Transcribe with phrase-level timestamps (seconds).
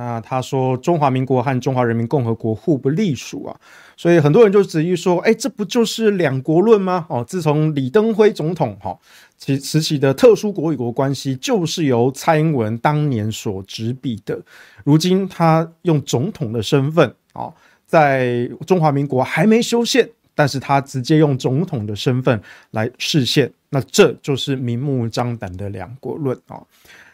[0.00, 3.54] 那他说中华民国和中华人民共和国互不隶属啊，
[3.98, 7.04] 所以很多人就质疑说，哎，这不就是两国论吗？
[7.10, 8.98] 哦，自从李登辉总统哈
[9.36, 14.40] 其时期的特殊国与国关系，就是由蔡英文当年所执笔的，
[14.84, 17.52] 如今他用总统的身份啊，
[17.84, 22.40] 在中华民国还没修宪，但是他直接用总统的身份
[22.70, 26.62] 来示宪，那这就是明目张胆的两国论啊。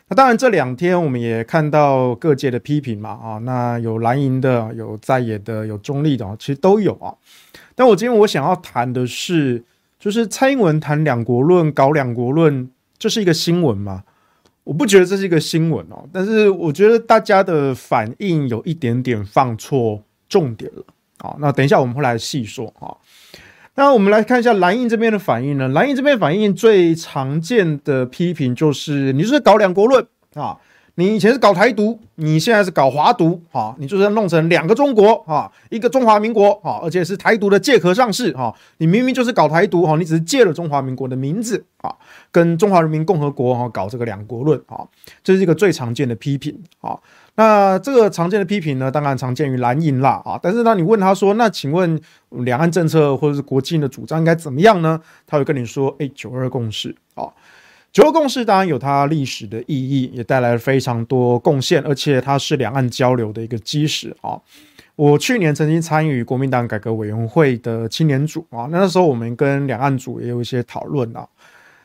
[0.09, 7.13] 那当然，这两天我们也看到各界的批评嘛，啊，那有蓝营的，有在野的，有中立的，其实都有啊。
[7.75, 9.65] 但我今天我想要谈的是，
[9.99, 14.05] 就是蔡英文谈两国论，搞两国论，这是一个新闻吗？
[14.63, 20.85] 我不觉得这是一个新闻哦，但是我觉得大家的反应有一点点放错重点了
[21.19, 21.37] 啊。
[21.41, 22.95] 那等一下我们会来细说啊。
[23.77, 25.69] 那我们来看一下蓝印这边的反应呢？
[25.69, 30.57] 蓝印这边反应最常见的批评就是，你就是搞两国论啊。
[30.99, 41.95] 你以前是搞台独，你现在是搞华独，啊，你就是弄成两个中国，啊，一个中华民国，啊，而且是台独的借壳上市，啊，你明明就是搞台独，哈，你只是借了中华民国的名字，啊，
[42.33, 44.89] 跟中华人民共和国，哈，搞这个两国论，啊，
[45.23, 46.99] 这是一个最常见的批评，啊，
[47.37, 55.01] 那这个常见的批评呢，当然常见于蓝营啦，啊，但是当你问他说，那请问两岸政策或者是国际的主张应该怎么样呢？
[55.27, 57.29] 他会跟你说，哎，九二共识，啊。
[57.93, 64.39] 九二共识当然有它历史的意义，也带来了非常多贡献，而且它是两岸交流的一个基石啊。
[64.97, 71.27] 我去年曾经参与国民党改革委员会的青年组啊，那时候我们跟两岸组也有一些讨论啊。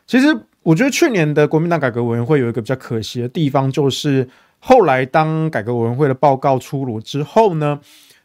[0.06, 0.28] 其实
[0.64, 4.28] 我觉得去年的国民党改革委员会有一个比较可惜的地方，就是
[4.62, 7.78] 后来当改革委员会的报告出炉之后呢，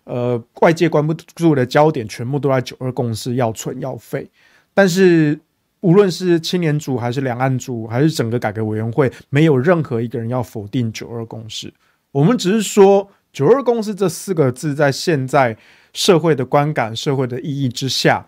[0.04, 4.30] 呃，外界关不住的焦点全部都在九二共识要存要废，
[4.72, 5.40] 但是。
[5.80, 11.72] 无论是青年组还是两岸组，还是整个改革委员会，没有任何一个人要否定九二共识。
[12.10, 15.56] 我们只是说，九二共识这四个字在现在
[15.92, 18.26] 社会的观感、社会的意义之下，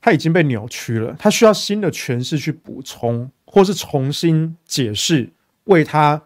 [0.00, 1.14] 它已经被扭曲了。
[1.20, 5.30] 它需要新的诠释去补充，或是重新解释，
[5.64, 6.20] 为它。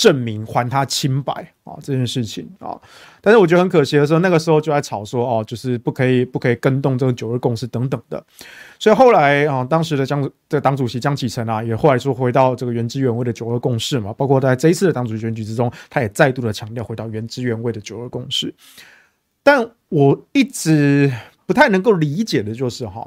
[0.00, 2.72] 证明还他清白啊，这件事情啊，
[3.20, 8.24] 但是我觉得很可惜的时候，那个时候就在吵说哦，就是不可以不可以跟动这个九二共识等等的，
[8.78, 18.54] 所以后来啊，当时的江这个党主席江启臣啊，也后来说回到这个原汁原味的九二共识嘛，包括在这一次的党主席选举之中，他也再度的强调回到原汁原味的九二共识。
[19.42, 21.12] 但我一直
[21.44, 23.06] 不太能够理解的就是哈，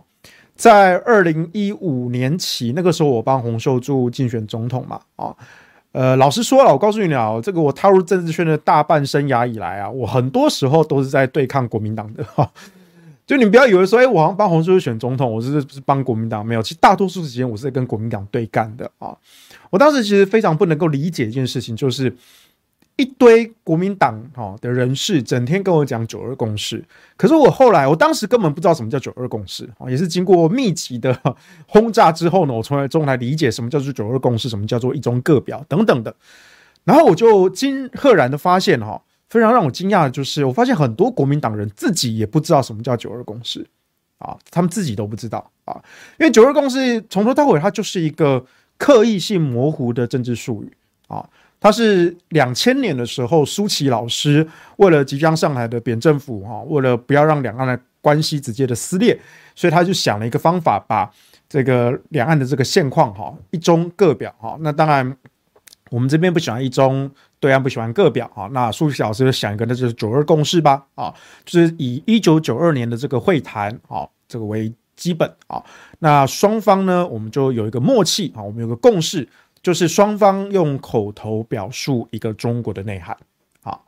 [0.56, 5.36] 在二零一五年起，那个时候我帮洪秀柱竞选总统嘛，啊。
[5.94, 12.52] 呃，老实说了，我告诉你啊，这个我踏入政治圈的大半生涯以来啊，我很多时候都是在对抗国民党的哈。
[13.26, 16.46] 就你不要以为说，哎，我好像帮洪秀柱选总统，我是不是帮国民党？
[16.46, 19.16] 没有，其实大多数时间我是在跟国民党对干的啊。
[19.70, 22.14] 我当时其实非常不能够理解一件事情，就是。
[22.96, 26.84] 一堆国民党哈的人士整天跟我讲九二共识，
[27.18, 31.20] 可是我后来我当时根本不知道什么叫九二共识，也是经过密集的
[31.68, 36.16] 轰炸之后呢，我从来中来理解什么叫做九二共识，什么叫做一中各表等等的，
[36.84, 43.66] 然后我就惊赫然的发现哈，非常让我惊讶的就是，我发现很多国民党人自己也不知道什么叫九二共识
[44.20, 45.82] 啊，他们自己都不知道啊，
[46.20, 48.46] 因为九二共识从头到尾它就是一个
[48.78, 50.72] 刻意性模糊的政治术语
[51.08, 51.28] 啊。
[51.63, 59.18] 他是两千年的时候，舒淇老师为了即将上台的扁政府哈，为了不要让两岸的关系直接的撕裂，
[59.56, 61.09] 所以他就想了一个方法，把
[61.47, 64.57] 这个两岸的这个现况哈，一中各表哈。
[64.59, 65.16] 那当然，
[65.90, 67.09] 我们这边不喜欢一中，
[67.40, 68.50] 对岸不喜欢各表哈。
[68.52, 71.14] 那舒淇老师就想一个，那就是九二共识吧啊，
[71.46, 75.64] 就是以一九九二年的这个会谈啊，这个为基本啊。
[75.99, 79.26] 那双方呢，我们就有一个默契啊，我们有个共识。
[79.64, 83.18] 就是双方用口头表述一个中国的内涵，
[83.64, 83.80] 啊，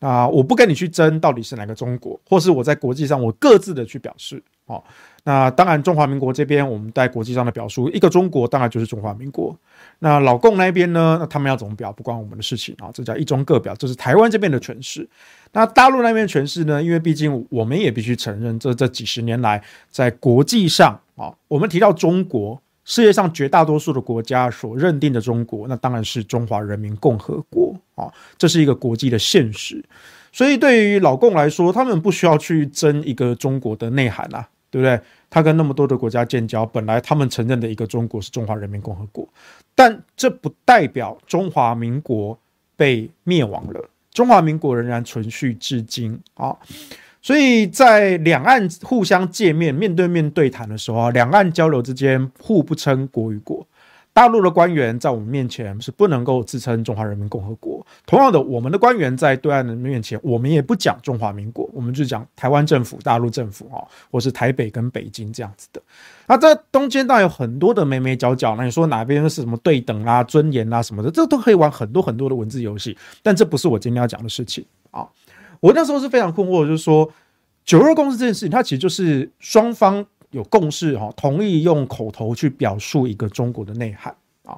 [0.00, 4.84] 那我不跟你去争到底是哪个中国，或是我在国际上我各自的去表示，好，
[5.22, 9.56] 那当然中华民国这边我们在国际上的表述一个中国当然就是中华民国，
[10.00, 15.08] 那老共那边呢，那他们要怎么表不关我们的事情啊，这叫一中各表，这是台湾这边的诠释。
[15.52, 22.60] 那大陆那边诠释呢，因为毕竟我们也必须承认，这这几十年来在国际上啊，我们提到中国。
[22.90, 29.80] 世界上绝大多数的国家所认定的中国，那当然是中华人民共和国啊，这是一个国际的现实。
[30.32, 35.00] 所以对于老共来说，他们不需要去争一个中国的内涵啊，对不对？
[35.30, 39.28] 他跟那么多的国家建交，本来他们承认的一个中国是中华人民共和国，
[39.76, 42.36] 但这不代表中华民国
[42.74, 46.56] 被灭亡了，中华民国仍然存续至今啊。
[47.22, 53.66] 所以在两岸互相见面、面对面对谈的时候啊，两岸交流之间互不称国与国，
[54.12, 57.86] 大陆的官员在我们面前是不能够自称中华人民共和国。
[58.06, 65.82] 同样的，我们的官员在对岸的面前，我们也不讲中华民国，我们就讲台湾政府、大陆政府啊，或是台北跟北京这样子的。
[66.26, 72.96] 那这中间当然有很多的眉眉角角，那你说哪边是什么对等啊、尊严啊什么的，这都可以玩很多很多的文字游戏。
[73.22, 75.06] 但这不是我今天要讲的事情啊。
[75.60, 77.12] 我那时候是非常困惑，就是说
[77.64, 80.06] 九二共识这件事情，它其实就是双方。
[80.32, 84.14] 有共识哈，同意用口头去表述一个中国的内涵
[84.44, 84.56] 啊。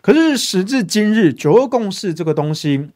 [0.00, 2.90] 可是时至今日，九二共识这个东西，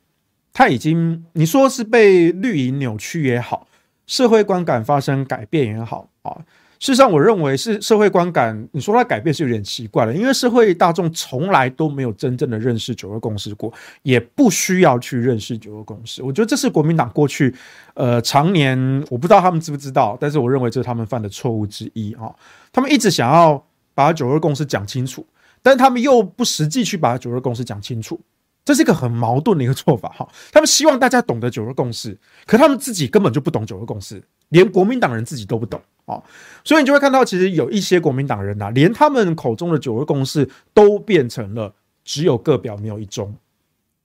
[0.52, 3.66] 它已经你说是被绿营扭曲也好，
[4.06, 6.36] 社会观感发生改变也好啊。
[6.78, 8.68] 事实上，我认为是社会观感。
[8.72, 13.72] 你说它改变是有点奇怪了，因为社会大众从来都没有真正的认识九二共识过，
[14.02, 16.24] 也不需要去认识九二共识。
[16.24, 17.54] 我觉得这是国民党过去
[17.94, 18.76] 呃常年，
[19.08, 22.34] 我不知道他们知不知道，但是我认为这是他们犯的错误之一啊。
[22.72, 23.64] 他们一直想要
[23.94, 25.24] 把九二共识讲清楚，
[25.62, 28.20] 但他们又不实际去把九二共识讲清楚，
[28.64, 30.28] 这是一个很矛盾的一个做法哈。
[30.50, 35.80] 他们希望大家懂得九二共识，可他们自己根本就不懂九二共识，连国民党人自己都不懂。
[36.04, 36.20] 啊，
[36.64, 41.72] 所以你就会看到，其实有一些国民党人呐、连他们口中的九二共识都变成了
[42.02, 43.32] 只有个表没有一中。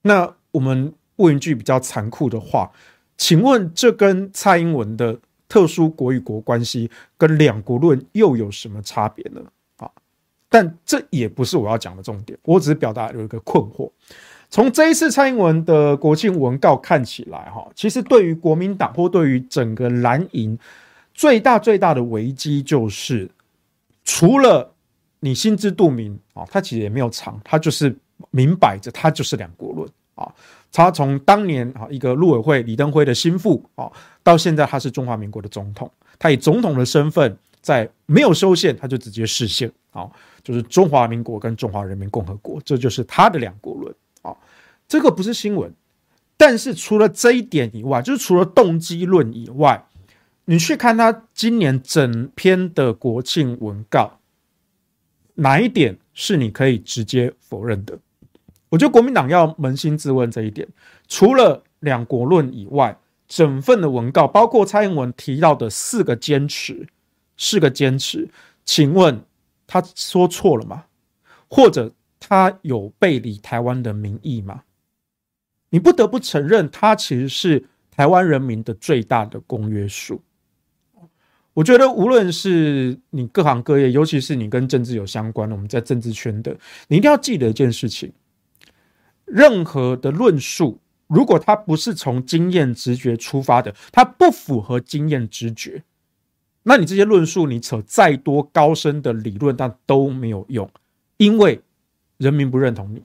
[0.04, 2.72] 那我们问一句比较残酷的话，
[3.18, 9.42] 请问这跟蔡英文的特殊国与国关系跟两国论又有什么差别呢？
[9.78, 9.90] 啊，
[10.48, 13.90] 但这也不是我要讲的重点，我只是表达有一个困惑。
[14.52, 20.58] 从这一次蔡英文的国庆文告看起来，哈，其实对于国民党或对于整个蓝营。
[21.18, 23.28] 最大最大的危机就是，
[24.06, 24.72] 除了
[25.20, 27.94] 你心知肚明啊，他其实也没有藏，他就是
[28.30, 30.32] 明摆着，他就是两国论啊。
[30.72, 33.92] 他从当年啊一个陆委会李登辉的心腹啊，
[34.22, 40.08] 到现在他是中华民国的总统，他以总统的身份在没有修宪，他就直接释宪啊，
[40.44, 43.92] 就是中华民国跟中华人民共和国，这就是他的两国论
[44.22, 44.38] 啊。
[44.88, 45.74] 这个不是新闻，
[46.38, 49.84] 但是除了这一点以外，就是除了动机论以外。
[50.50, 54.22] 你去看他今年整篇的国庆文告，
[55.36, 58.00] 哪一点是你可以直接否认的？
[58.70, 60.66] 我觉得国民党要扪心自问这一点。
[61.10, 62.98] 除了两国论以外，
[63.28, 66.88] 整份的文告，包括蔡英文提到的四个坚持，
[67.36, 68.30] 四个坚持，
[68.64, 69.22] 请问
[69.68, 70.86] 他说错了吗？
[71.50, 71.92] 或者
[72.22, 74.64] 他有背离台湾的民意吗？
[75.72, 80.22] 你不得不承认，他其实是台湾人民的最大的公约数。
[81.58, 86.56] 我觉得，无论是你各行各业，尤其是你跟政治有相关的，我们在政治圈的，
[86.88, 88.14] 你一定要记得一件事情：
[89.26, 95.82] 任何的论述，如果它不是从经验直觉出发的，它不符合经验直觉，
[96.62, 100.70] 那你这些论述，你扯再多高深的理论，但都没有用，
[101.18, 101.60] 因为
[102.18, 103.02] 人民不认同你，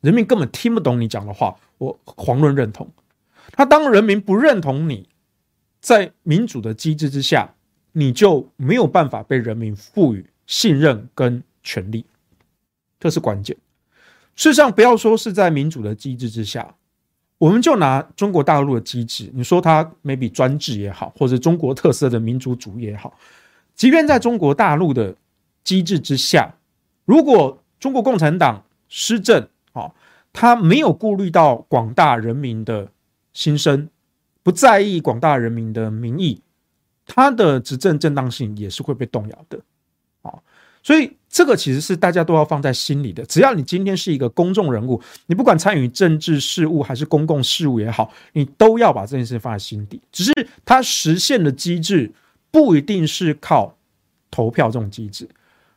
[0.00, 1.54] 人民根本听不懂你讲的话。
[1.76, 2.90] 我遑论认同。
[3.52, 5.06] 他当人民不认同你，
[5.82, 7.53] 在民主的机制之下。
[7.96, 12.04] 你就没有办法被人民赋予信任跟权力，
[12.98, 13.56] 这是关键。
[14.34, 16.74] 事实上，不要说是在民主的机制之下，
[17.38, 23.16] 我们就拿中国大陆的机制，你说它 maybe 专制也好，或者中国特色的民主主义也好，
[23.76, 25.14] 即便在中国大陆的
[25.62, 26.52] 机制之下，
[27.04, 29.92] 如果中国共产党施政啊，
[30.32, 32.90] 他没有顾虑到广大人民的
[33.32, 33.88] 心声，
[34.42, 36.40] 不在意广大人民的民意。
[37.06, 39.60] 他的执政正当性也是会被动摇的，
[40.22, 40.32] 啊，
[40.82, 43.24] 所以这个其实是大家都要放在心里的。
[43.26, 50.00] 只要你今天是一个公众人物，你不管参与政治事务还是公共事务也好，你都要把这件事放在心底。
[50.10, 50.32] 只是
[50.64, 52.10] 它实现的机制
[52.50, 53.76] 不一定是靠
[54.30, 55.28] 投票这种机制。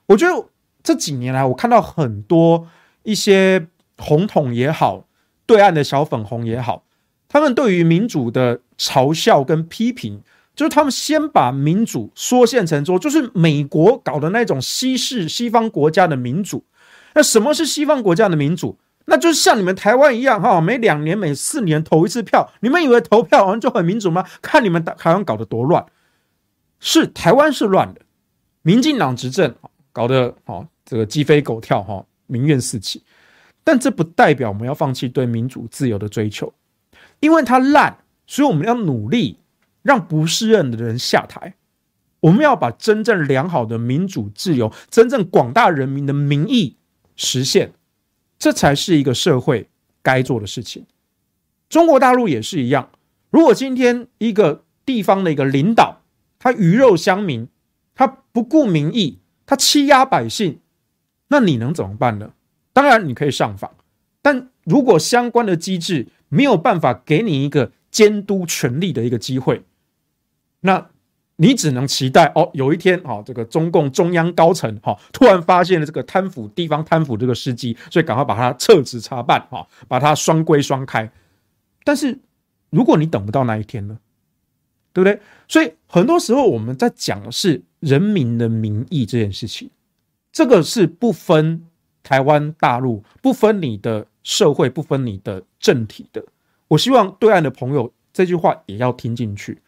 [0.06, 0.48] 我觉得
[0.82, 2.68] 这几年来，我看到很多
[3.04, 3.68] 一些
[3.98, 5.06] 红统也好，
[5.46, 6.84] 对岸的小粉红也好，
[7.28, 10.22] 他们对于民主的嘲笑跟批评。
[10.58, 16.66] 就是他们先把民主缩限成说，就是美国搞的那种西式西方国家的民主。
[17.14, 18.76] 那什么是西方国家的民主？
[19.06, 22.52] 那就是像你们台湾一样，哈，每两年、每四年投一次票。
[22.62, 24.26] 你们以为投票完就很民主吗？
[24.42, 25.86] 看你们台湾搞得多乱！
[26.80, 28.02] 是台湾是乱的，
[28.64, 29.54] 民进党执政
[29.94, 33.04] 搞得哦，这个鸡飞狗跳，哈，民怨四起。
[33.64, 36.52] 但这不代表我们要放弃对民主自由的追求，
[37.20, 37.96] 因为它烂，
[38.26, 39.38] 所以我们要努力。
[39.88, 41.56] 让不适任的人下台，
[42.20, 46.76] 我们要把真正良好的民主自由、真正广大人民的民意
[47.16, 47.72] 实现，
[48.38, 49.70] 这才是一个社会
[50.02, 50.86] 该做的事情。
[51.70, 52.90] 中国大陆也是一样，
[53.30, 56.02] 如果今天一个地方的一个领导，
[56.38, 57.48] 他鱼肉乡民，
[57.96, 60.60] 他不顾民意，他欺压百姓，
[61.30, 62.34] 那你能怎么办呢？
[62.74, 63.72] 当然你可以上访，
[64.22, 69.64] 但如果相关的机制没有办法给你一个监督权力的一个机会，
[70.68, 70.86] 那
[71.38, 81.10] 你只能期待哦，有一天哦，这个中共中央高层哈、哦、突然发现了这个贪腐地方贪腐这个事迹，所以赶快把它撤职查办哈、哦，把它双规双开。
[81.86, 82.20] 但是
[82.70, 83.98] 如果你等不到那一天呢，
[84.92, 85.22] 对不对？
[85.48, 89.70] 所以很多时候我们在讲的是人民的民意这件事情，
[90.34, 91.64] 这个是不分
[92.04, 96.26] 台湾大陆，不分你的社会，不分你的政体的。
[96.68, 99.62] 我希望对岸的朋友这句话也要听进去。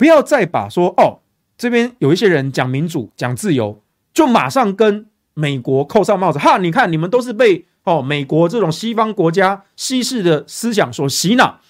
[0.00, 1.20] 不要再把说哦，
[1.58, 3.82] 这边有一些人讲民主、讲自由，
[4.14, 5.04] 就马上跟
[5.34, 6.38] 美国扣上帽子。
[6.38, 11.60] 哈，你看你们都是被哦美国这种西方国家西式的思想所洗脑，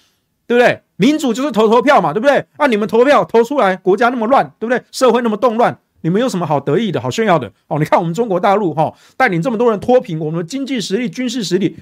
[0.47, 0.81] 对不对？
[0.95, 2.45] 民主就是投投票嘛，对不对？
[2.55, 4.81] 啊，你们投票投出来，国家那么乱，对不对？
[4.93, 7.51] 社会那么动乱，你们有什么好得意的、好炫耀的？
[7.67, 11.75] 哦，你看我们中国大陆哈、哦，带领这么多人脱贫，我们的经济实力、军事实力，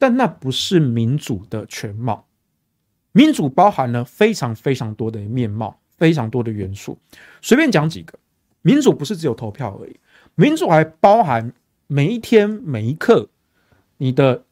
[0.00, 2.26] 但那不是民主的全貌。
[3.16, 6.98] 民主包含了非常非常多的面貌，非常多的元素。
[7.40, 8.18] 随便讲几个，
[8.60, 9.96] 民主不是只有投票而已，
[10.34, 11.52] 民主还包含
[11.86, 13.28] 每一天每一刻
[13.98, 14.42] 你的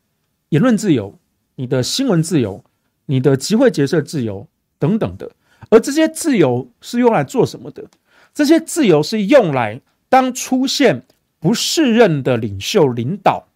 [0.51, 1.19] 言论自由、
[1.57, 2.63] 你的新闻自由、
[3.07, 4.47] 你的集会结社自由
[4.79, 5.33] 等等的。
[5.69, 7.85] 而这些自由是用来做什么的？
[8.33, 11.03] 这些自由是用来当出现
[11.41, 13.49] 不适任的领袖领导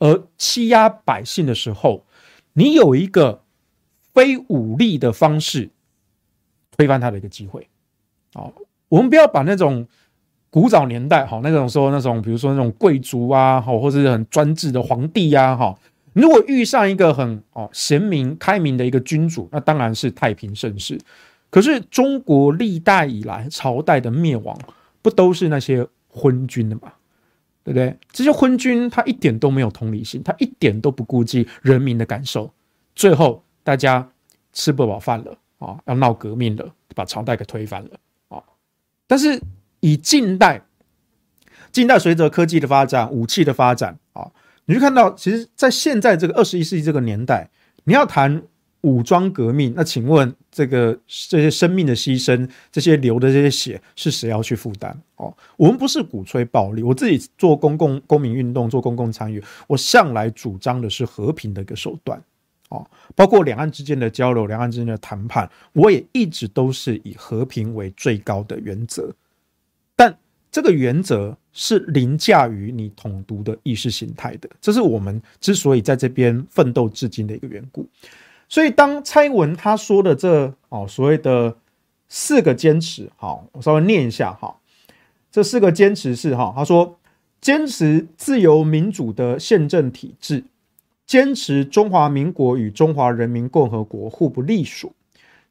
[0.00, 2.04] 而欺压百姓的时候，
[2.54, 3.44] 你有一个。
[4.18, 5.70] 非武力的方式
[6.76, 7.68] 推翻他的一个机会，
[8.34, 8.52] 哦，
[8.88, 9.86] 我们不要把那种
[10.50, 15.78] 古早年代好那种说那种，比如说那种贵族啊，好，或者是很专制的皇帝呀，哈，
[16.14, 20.98] 如果遇上一个很哦贤明开明的一个君主，那当然是太平盛世。
[21.48, 24.58] 可是中国历代以来朝代的灭亡，
[25.00, 26.92] 不都是那些昏君的吗？
[27.62, 27.96] 对不对？
[28.10, 32.50] 这些昏君他一点都没有同理心，他一点都不顾及人民的感受，
[32.96, 33.44] 最后。
[33.68, 34.10] 大家
[34.54, 37.90] 吃不饱饭了啊，要闹革命了，把朝代给推翻了
[38.28, 38.42] 啊！
[39.06, 39.38] 但是
[39.80, 40.62] 以近代，
[41.70, 44.26] 近代随着科技的发展、武器的发展啊，
[44.64, 47.50] 你就看到，其实，在现在这个二十一世纪这个年代，
[47.84, 48.42] 你要谈
[48.80, 50.98] 武装革命，那请问这个
[51.28, 54.96] 这些生命的牺牲、这些流的这些血，是谁要去负担？
[55.16, 62.18] 哦，我们不是鼓吹暴力，我自己做公共公民运动、做公共参与，我向来主张的是和平的一个手段。
[62.68, 69.12] 哦，包括两岸之间的交流、两岸之间的谈判，我也一直都是以和平为最高的原则。
[69.96, 70.16] 但
[70.50, 77.88] 这个原则是凌驾于你统独的意识形态的，这是我们之所以在这边奋斗至今的一个缘故。
[78.48, 81.56] 所以，当蔡英文他说的这哦所谓的
[82.08, 84.56] 四个坚持，好，我稍微念一下哈，
[85.30, 86.98] 这四个坚持是哈，他说
[87.40, 90.44] 坚持自由民主的宪政体制。
[91.08, 94.94] 坚持中华民国与中华人民共和国互不隶属，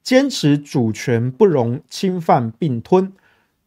[0.03, 3.11] 坚持主权不容侵犯并吞，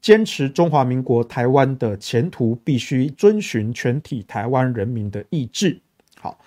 [0.01, 5.81] 坚持中华民国台湾的前途必须遵循全体台湾人民的意志。
[6.21, 6.39] 好，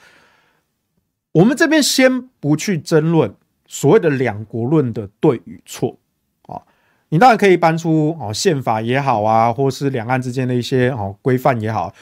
[1.34, 3.36] 我们这边先不去争论
[3.68, 5.98] 所谓的两国论的对与错
[6.44, 6.62] 啊，
[7.10, 11.94] 你当然可以搬出哦宪法也好啊，或是两岸之间的一些哦规范也好，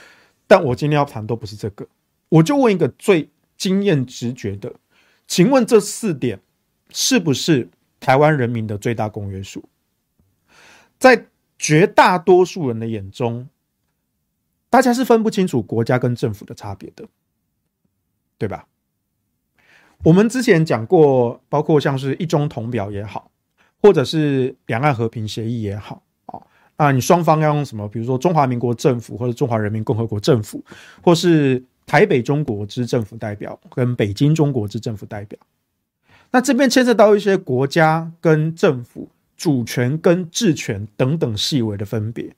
[0.46, 1.88] 但我今天要谈都不是这个。
[2.30, 3.30] 我就问一个最
[3.62, 4.74] 经验直觉的，
[5.28, 6.40] 请问这四点
[6.90, 9.64] 是不是台湾人民的最大公约数？
[10.98, 11.28] 在
[11.60, 13.48] 绝大多数人的眼中，
[14.68, 17.08] 大家是分不清楚国家跟政府的差别的，
[18.40, 18.66] 对吧？
[20.06, 23.30] 我们之前讲过，包括像是一中同表也好，
[23.80, 26.42] 或者是两岸和平协议也好啊，
[26.78, 27.88] 啊，你双方要用什么？
[27.88, 30.66] 比如说中华民国政府或者中华人民共和国政府，
[31.04, 31.64] 或是。
[31.92, 35.38] 台北中国之政府代表跟北京中国之政府代表，
[36.32, 42.34] 那这边牵涉到一些国家跟政府主权跟治权等等细微的分别，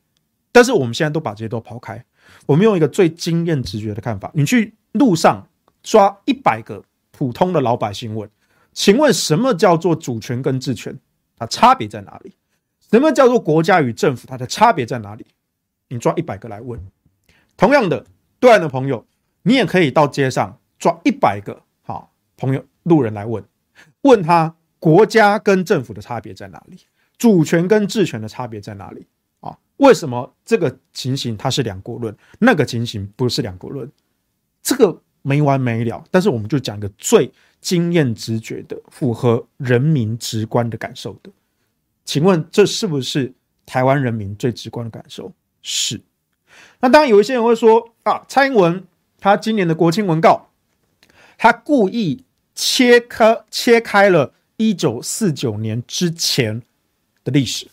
[0.51, 2.03] 但是我们现在都把这些都抛开，
[2.47, 5.47] 我们用一个最经验直觉的看法，你去路上
[5.83, 8.27] 抓一百个普通的老百姓问，
[8.73, 10.97] 请问什么叫做主权跟治权？
[11.37, 12.33] 它差别在哪里？
[12.89, 14.25] 什么叫做国家与政府？
[14.25, 15.23] 它的差别在哪里？
[15.89, 16.83] 你抓一百个来问，
[17.55, 18.03] 同样的，
[18.39, 19.05] 对岸的朋友。
[19.43, 23.43] 你也可以到街上抓一百个好朋友、路人来问，
[24.01, 26.77] 问他国家跟政府的差别在哪里，
[27.17, 29.05] 主权跟治权的差别在哪里
[29.41, 29.57] 啊？
[29.77, 33.89] 为什么这个情形它是两国论，那个情形不是两国论？
[34.61, 36.03] 这个没完没了。
[36.09, 41.29] 但是我们就讲一个最经验直觉的、符合人民直观的感受的。
[42.05, 43.33] 请问这是不是
[43.65, 45.31] 台湾人民最直观的感受？
[45.61, 46.01] 是。
[46.79, 48.85] 那当然有一些人会说啊，蔡英文。
[49.23, 50.49] 他今年的国庆文告，
[51.37, 56.61] 他故意切开切开了一九四九年之前
[57.23, 57.65] 的历史。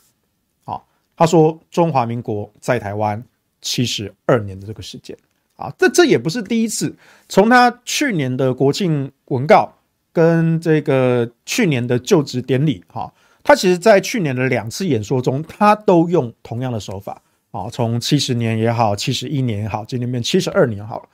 [0.64, 0.80] 啊，
[1.16, 3.20] 他说中华民国在台湾
[3.60, 5.16] 七十二年的这个时间。
[5.56, 6.94] 啊，这这也不是第一次。
[7.28, 9.74] 从他去年的国庆文告
[10.12, 17.20] 跟这个去年的就职典礼，哈，他其实在去年的两次演说中，他都用同样的手法。
[17.50, 21.08] 啊，从七十年也好，七十一年也好，今年变七十二年好了。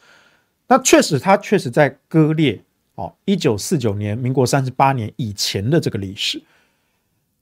[0.69, 2.61] 那确实，他确实在割裂。
[2.95, 6.43] 哦，一九四九年，民国三十八年以前的这个历史。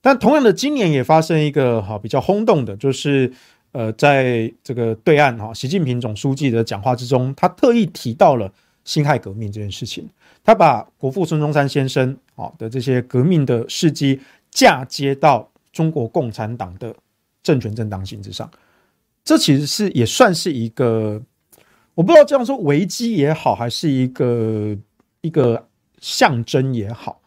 [0.01, 3.33] 但同样的，今年也发生一个哈比较轰动的，就是。
[3.77, 8.49] 呃，在这个对岸哈，习近平总书记的讲话之中，他特意提到了
[8.85, 10.09] 辛亥革命这件事情。
[10.45, 16.95] 他把国父孙中山先生啊的这些革命的事迹嫁接到中国共产党的
[17.43, 18.49] 政权正当性之上。
[19.25, 21.21] 这其实是也算是一个，
[21.95, 24.77] 我不知道这样说危机也好，还是一个
[25.21, 25.69] 一个
[26.01, 27.21] 象征也好，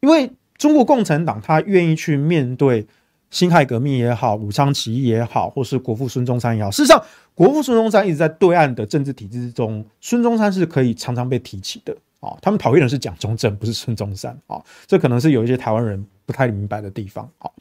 [0.00, 2.86] 因为中国共产党他愿意去面对。
[3.28, 12.38] 辛亥革命也好，武昌起义也好，或是国父孙中山也好，事实上，国父孙中山一直在对岸的政治体制之中，孙中山是可以常常被提起的啊、哦。
[12.40, 14.64] 他们讨厌的是蒋中正，不是孙中山啊、哦。
[14.86, 17.52] 这可能是有一些台湾人不太明白的地方啊、哦。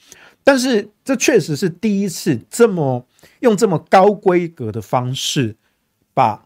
[0.43, 3.03] 但是这确实是第一次这么
[3.39, 5.55] 用这么高规格的方式，
[6.15, 6.43] 把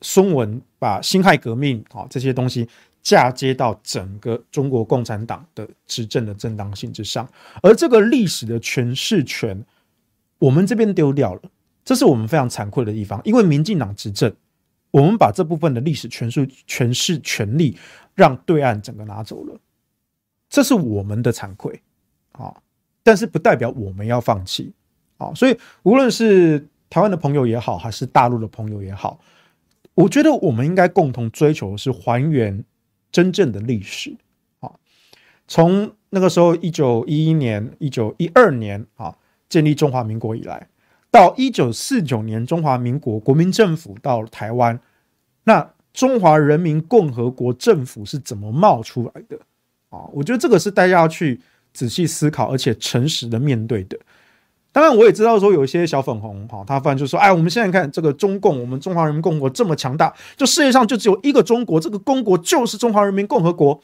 [0.00, 2.68] 孙文、把辛亥革命啊、哦、这些东西。
[3.02, 7.26] 嫁接到整个中国共产党的执政的正当性之上，
[7.62, 9.64] 而这个历史的诠释权，
[10.38, 11.40] 我们这边丢掉了，
[11.82, 13.18] 这是我们非常惭愧的地方。
[13.24, 14.30] 因为民进党执政，
[14.90, 17.74] 我们把这部分的历史诠释诠释权利
[18.14, 19.58] 让对岸整个拿走了，
[20.50, 21.80] 这是我们的惭愧
[22.32, 22.54] 啊！
[23.02, 24.74] 但是不代表我们要放弃
[25.16, 25.32] 啊！
[25.34, 29.18] 所以无论是台湾的朋友也好，还是大陆的朋友也好，
[29.94, 32.62] 我觉得我们应该共同追求的是还原。
[33.12, 34.16] 真正的历史
[34.60, 34.70] 啊，
[35.48, 39.12] 从那个时候一九一一年、一九一二年啊
[39.48, 40.68] 建立中华民国以来，
[41.10, 44.78] 到一九四九年中华民国国民政府到台湾，
[45.42, 49.36] 那中华人民共和国政府是怎么冒出来的
[49.88, 50.06] 啊？
[50.12, 51.40] 我觉得这个是大家要去
[51.72, 53.98] 仔细思考，而且诚实的面对的。
[54.72, 63.80] 当然，我也知道说有一些小粉红哈，他反正就说：“哎，我们现在看这个中共，我们中华人民共和国这么强大，就世界上就只有一个中国，这个公国就是中华人民共和国，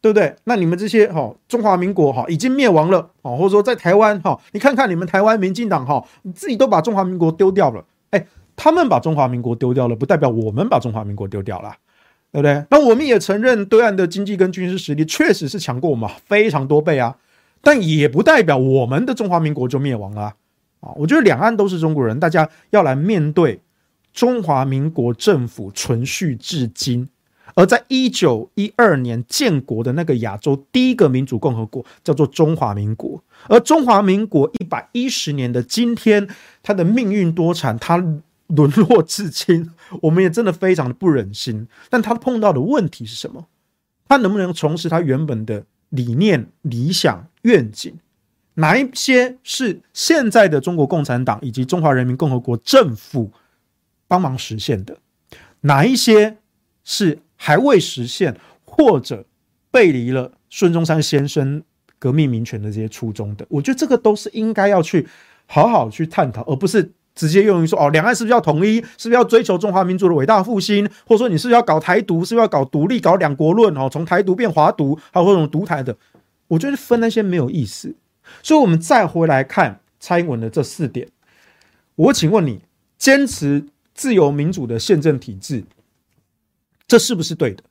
[0.00, 0.34] 对不对？
[0.42, 11.72] 那你们这些哈中华民国哈已经灭亡了啊，或者说在台湾哈，你看看你们台湾民进党哈，你自己都把中华民国丢掉了，哎，他们把中华民国丢掉了，不代表我们把中华民国丢掉了，
[12.32, 12.64] 对不对？
[12.70, 17.14] 那我们也承认对岸的经济跟军事实力确实是强过我们非常多倍啊。”
[17.64, 20.34] 但也不代表我们的中华民国就灭亡了
[20.80, 20.92] 啊！
[20.96, 23.60] 我觉得两岸都是中国人，大家要来面对
[24.12, 27.08] 中华民国政府存续至今。
[27.56, 36.26] 而在一九一二年建国的那个亚洲第一个民主共和国叫做中华民国，而中华民国一百一十年的今天，
[36.62, 37.96] 它的命运多舛，它
[38.48, 39.70] 沦落至今，
[40.02, 41.68] 我们也真的非常的不忍心。
[41.88, 43.46] 但它碰到的问题是什么？
[44.08, 47.26] 它能不能重拾它原本的理念、理想？
[47.44, 47.94] 愿景，
[48.54, 53.30] 哪一些是现在的中国共产党以及中华人民共和国政府
[54.06, 54.98] 帮忙实现的？
[55.62, 56.36] 哪一些
[56.84, 59.24] 是还未实现，或者
[59.70, 61.62] 背离了孙中山先生
[61.98, 63.46] 革命民权的这些初衷的？
[63.48, 65.06] 我觉得这个都是应该要去
[65.46, 68.76] 好好去探讨，而不是直接用于说哦，两岸是不是要统一？
[68.96, 70.88] 是不是要追求中华民族的伟大复兴？
[71.06, 72.24] 或者说你是不是要搞台独？
[72.24, 73.00] 是不是要搞独立？
[73.00, 73.74] 搞两国论？
[73.76, 75.96] 哦，从台独变华独，还有这种独台的？
[76.48, 77.94] 我觉得分那些没有意思，
[78.42, 81.08] 所以，我们再回来看蔡英文的这四点。
[81.96, 82.60] 我请问你，
[82.98, 85.64] 坚持自由民主的宪政体制，
[86.86, 87.62] 这是不是对的？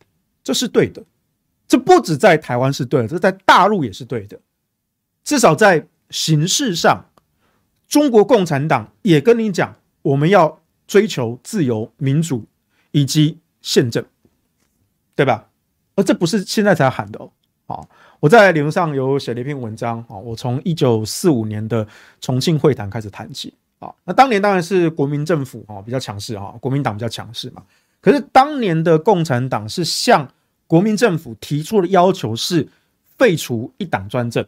[0.44, 1.04] 这是对的。
[1.68, 4.40] 这不止在台湾是对的，这在大陆也是对的。
[5.24, 7.06] 至少在形式上，
[7.88, 12.46] 中国共产党也跟你讲，我们要追求自由民主
[12.92, 14.06] 以及宪政，
[15.16, 15.50] 对吧？
[15.96, 17.20] 而这不是现在才喊的
[17.68, 17.88] 哦，
[18.24, 21.86] 我在脸书上有写了一篇文章啊，我从一九四五年的
[22.22, 23.94] 重庆会谈开始谈起啊。
[24.06, 27.62] 那当年当然是国民政府啊比较强势哈，国民党比较强势嘛。
[28.00, 30.26] 可是当年的共产党是向
[30.68, 32.66] 国民政府提出的要求是
[33.18, 34.46] 废除一党专政，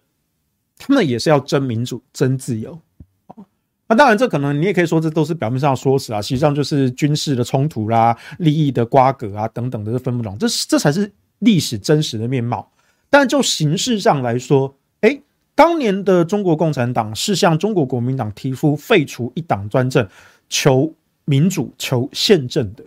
[0.78, 2.80] 他们也是要争民主、争自由
[3.28, 3.44] 啊。
[3.90, 10.38] 那当然，这可能你也可以说这都是表面上说辞啊，实际上就是军事的冲突啦、利益的瓜葛啊等等的，分不懂。
[10.38, 12.72] 这是这才是历史真实的面貌。
[13.18, 15.22] 但就形式上来说，诶，
[15.56, 20.06] 当年的中国共产党是向中国国民党提出废除一党专政、
[20.50, 22.84] 求民主、求宪政的，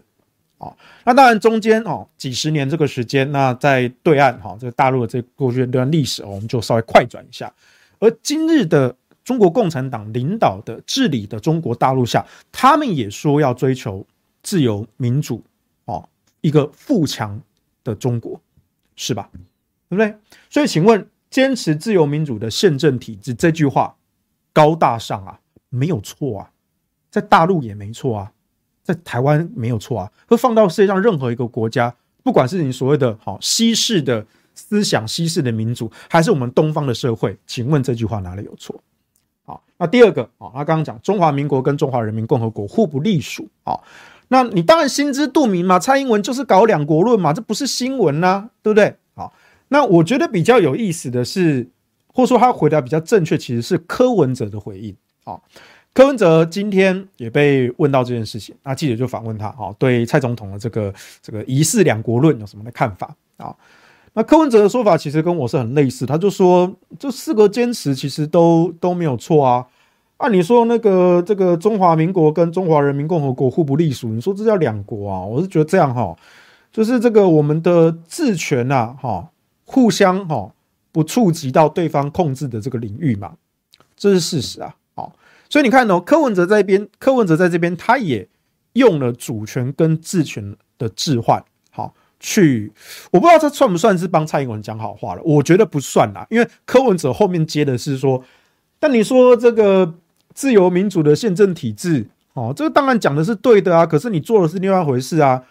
[0.59, 0.71] 啊。
[1.05, 7.51] 那当然中间哦几十年这个时间，那在对岸哈，这个大陆的这过去这段历史哦，我们就稍微快转一下。
[7.99, 14.07] 而今日的中国共产党领导的治理的中国大陆下，他们也说要追求
[14.43, 15.43] 自由民主
[15.87, 16.07] 哦，
[16.43, 17.41] 一个富强
[17.83, 18.39] 的中国，
[18.95, 19.31] 是吧？
[19.89, 20.15] 对不对？
[20.51, 23.97] 所以请问，坚持自由民主的宪政体制这句话
[24.53, 26.51] 高大上啊，没有错啊，
[27.11, 28.33] 在大陆也没错啊。
[28.83, 38.75] 在台湾没有错啊，会放到世界上任何一个国家，不管是你所谓的好西式的思想、西式的民主，还是我们东方的社会，请问这句话哪里有错？
[39.45, 43.79] 好，那第二个啊，他刚刚讲中华民国跟中华人民共和国互不隶属啊，
[44.29, 48.97] 那你当然心知肚明嘛，蔡英文就是搞两国论嘛，这不是新闻呐、对不对？
[49.69, 51.69] 那我觉得比较有意思的是，
[52.13, 55.39] 或者说他回答比较正确，其实是柯文哲的回应啊。
[55.95, 63.55] 柯文哲今天也被问到这件事情，那记者就反问他，哦，对蔡总统的这个这个疑似两国论有什么的看法啊？
[64.15, 69.67] 那柯文哲的说法其实跟我是很类似，他就说这四个坚持其实都都没有错啊。
[70.17, 75.21] 按你说那个这个中华民国跟中华人民共和国互不隶属，你说这叫两国啊？
[75.21, 76.17] 我是觉得这样哈，
[76.73, 79.29] 就是这个我们的治权呐，哈，
[79.69, 80.51] 互相哈
[80.91, 83.35] 不触及到对方控制的这个领域嘛，
[83.95, 84.75] 这是事实啊。
[84.95, 85.13] 哦
[85.51, 88.29] 所以你看哦，柯文哲在这边，柯文哲在这边，他也
[88.75, 92.71] 用了主权跟治权的置换，好去，
[93.11, 95.23] 我不知道这算不算是帮蔡英文讲好话了？
[95.25, 98.23] 我觉得不算啦，因为柯文哲后面接的是说，
[98.79, 99.95] 但你说这个
[100.35, 105.43] 自由民主的宪政体制，哦，这个当然讲的是对的啊，可是你做的是另外一回事啊，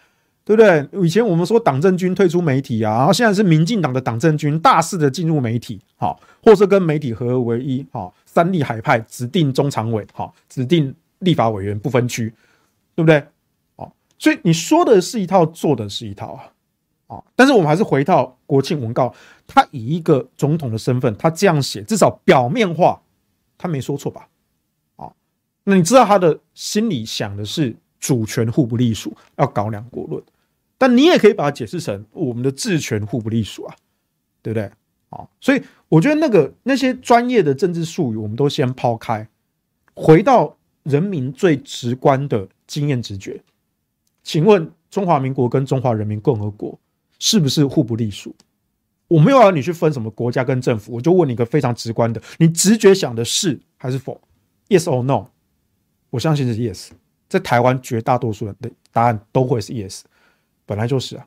[0.48, 0.88] 对不对？
[1.04, 8.14] 以前我们说党政军退出媒体啊，然后现在是民进党的党政军大肆的进入媒体，好，或是跟媒体合而为一，好。
[8.26, 12.32] 三立海派指定中常委，好，指定立法委员不分区，
[12.96, 13.22] 对不对？
[13.78, 16.34] 哦，所以你说的是一套，做的是一套
[17.08, 17.24] 啊，啊！
[17.36, 19.12] 但是我们还是回到国庆文告，
[19.48, 23.02] 他以一个总统的身份，他这样写，至少表面化，
[23.58, 24.28] 他没说错吧？
[24.98, 25.12] 啊，
[25.64, 30.22] 那你知道他的心里想的是主权互不隶属，要搞两国论，
[30.78, 33.76] 但你也可以把它解释成我们的治权互不隶属啊，
[34.42, 34.72] 对不对？
[35.10, 39.28] 啊，所以我觉得那个那些专业的政治术语，我们都先抛开，
[39.94, 43.42] 回到人民最直观的经验直觉。
[44.24, 46.78] 请问中华民国跟中华人民共和国
[47.20, 48.36] 是不是互不隶属？
[49.08, 54.20] 我没有要你去分什么国家跟政府，我就问你一个非常直观的，你直觉想的是还是否
[54.68, 55.28] ？Yes or no？
[56.10, 56.90] 我相信是 yes。
[57.30, 60.02] 在台湾绝大多数人的答案都会是 yes，
[60.68, 61.26] 本来就是啊。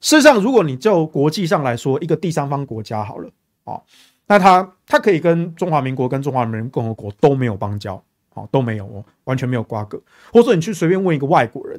[0.00, 3.28] 事实上，如果你就国际上来说，一个第三方国家好了
[3.64, 3.82] 啊、哦，
[4.26, 10.00] 那他他可以跟中华民国跟中华人民共和国都没有邦交，好、哦、都没有哦，完全没有瓜葛。
[10.32, 11.78] 或者你去随便问一个外国人，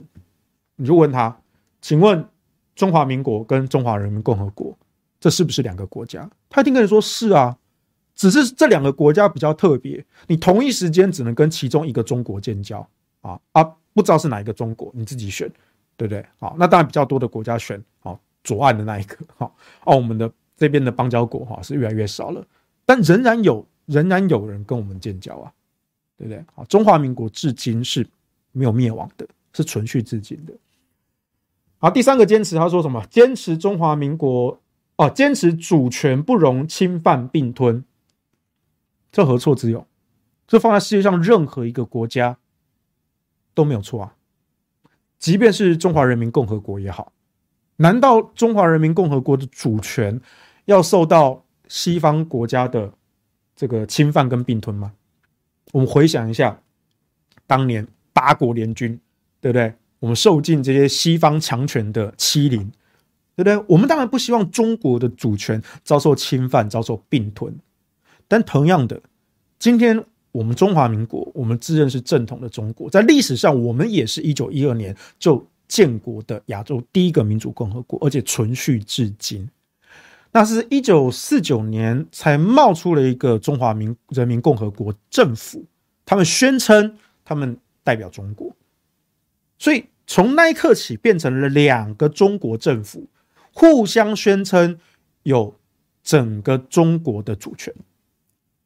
[0.75, 1.35] 你就问他，
[1.81, 2.23] 请问
[2.75, 4.77] 中华民国跟中华人民共和国
[5.19, 6.29] 这是不是两个国家？
[6.47, 7.57] 他一定跟你说是啊，
[8.15, 12.87] 只是这两个国家比较特别，你同一时间只能跟其中一个中国建交
[13.21, 13.63] 啊啊，
[13.95, 15.51] 不知道是哪一个中国，你自己选。
[16.01, 16.25] 对不对？
[16.39, 22.43] 好，那当然比较多的国家选好左岸的那一个， 好，哦，我们的这边的邦交国哈是越来越少了，
[22.87, 25.53] 但仍然有仍然有人跟我们建交啊，
[26.17, 26.43] 对不对？
[26.55, 28.07] 好，中华民国至今是
[28.51, 30.53] 没有灭亡的，是存续至今的。
[31.77, 33.05] 好，第三个坚持，他说什么？
[33.05, 34.59] 坚持中华民国
[34.95, 37.85] 哦，坚持主权不容侵犯并吞，
[39.11, 39.85] 这何错之有？
[40.47, 42.39] 这放在世界上任何一个国家
[43.53, 44.15] 都没有错啊。
[45.21, 47.13] 即便是中华人民共和国也好，
[47.75, 50.19] 难道中华人民共和国的主权
[50.65, 52.91] 要受到西方国家的
[53.55, 54.93] 这个侵犯跟并吞吗？
[55.73, 56.59] 我们回想一下，
[57.45, 58.99] 当年八国联军，
[59.39, 59.73] 对不对？
[59.99, 62.71] 我们受尽这些西方强权的欺凌，
[63.35, 63.55] 对不对？
[63.69, 67.55] 我们当然不希望中国的主权遭受侵犯、遭受并吞，
[68.27, 69.01] 但同样的，
[69.59, 70.03] 今天。
[70.31, 79.49] 我们中华民国，我们自认是正统的中国，在历史上，我们也是一九一二年就建国的亚洲第一个民主共和国，而且存续至今。
[80.31, 85.65] 那是一九四九年才冒出了一个中华民人民共和国政府，
[86.05, 88.55] 他们宣称他们代表中国，
[89.59, 93.07] 所以从那一刻起，变成了两个中国政府，
[93.51, 94.79] 互相宣称
[95.23, 95.53] 有
[96.01, 97.73] 整个中国的主权，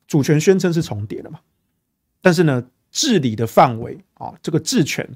[0.07, 1.39] 主权宣称是重叠的嘛。
[2.25, 5.07] 但是呢，治理的范围啊，这个治权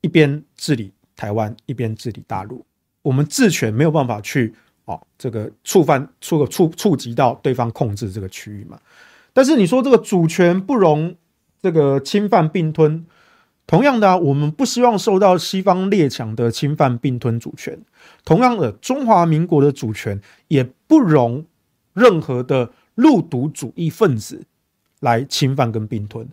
[0.00, 2.66] 一边治理台湾，一边治理大陆，
[3.00, 4.52] 我们治权没有办法去
[4.86, 8.76] 啊，这个触犯触触触及到对方控制这个区域嘛。
[9.32, 11.14] 但是你说这个主权不容
[11.62, 13.06] 这个侵犯并吞，
[13.64, 17.80] 同样的啊，我们不希望受到西方列强的侵犯并吞主权。
[18.24, 21.46] 同样的，中华民国的主权也不容
[21.92, 24.44] 任何的陆独主义分子
[25.04, 26.26] 来侵犯跟并吞。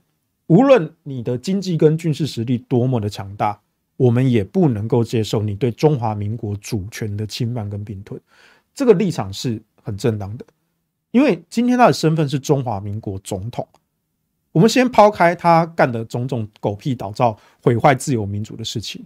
[0.48, 3.60] 无论你的经济跟军事实力多么的强大，
[3.98, 8.20] 我们也不能够接受你对中华民国主权的侵犯跟并吞。
[8.74, 10.46] 这个立场是很正当的，
[11.12, 13.68] 因为今天他的身份是中华民国总统。
[14.54, 19.06] 我们先抛开他干的种种狗屁倒灶、毁坏自由民主的事情，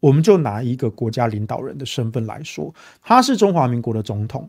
[0.00, 4.48] 我们就拿一个国家领导人的身份来说，他是中华民国的总统，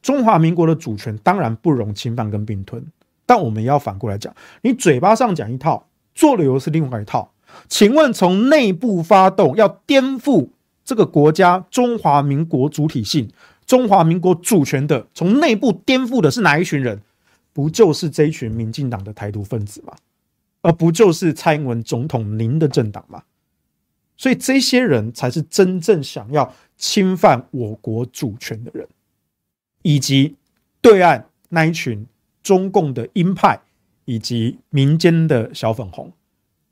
[0.00, 2.82] 中华民国的主权当然不容侵犯跟并吞。
[3.28, 7.30] 但我们也要反过来讲，你嘴巴上讲一套，做的又是另外一套。
[7.68, 10.48] 请问，从内部发动要颠覆
[10.82, 13.30] 这个国家中华民国主体性、
[13.66, 17.02] 中华民国主权的，从内部颠覆的是哪一群人？
[17.52, 19.92] 不就是这一群民进党的台独分子吗？
[20.62, 23.24] 而不就是蔡英文总统您的政党吗？
[24.16, 28.88] 所以这些人才是真正想要侵犯我国主权的人，
[29.82, 30.36] 以及
[30.80, 32.06] 对岸那一群
[32.48, 33.60] 中共的鹰派
[34.06, 36.10] 以及民间的小粉红，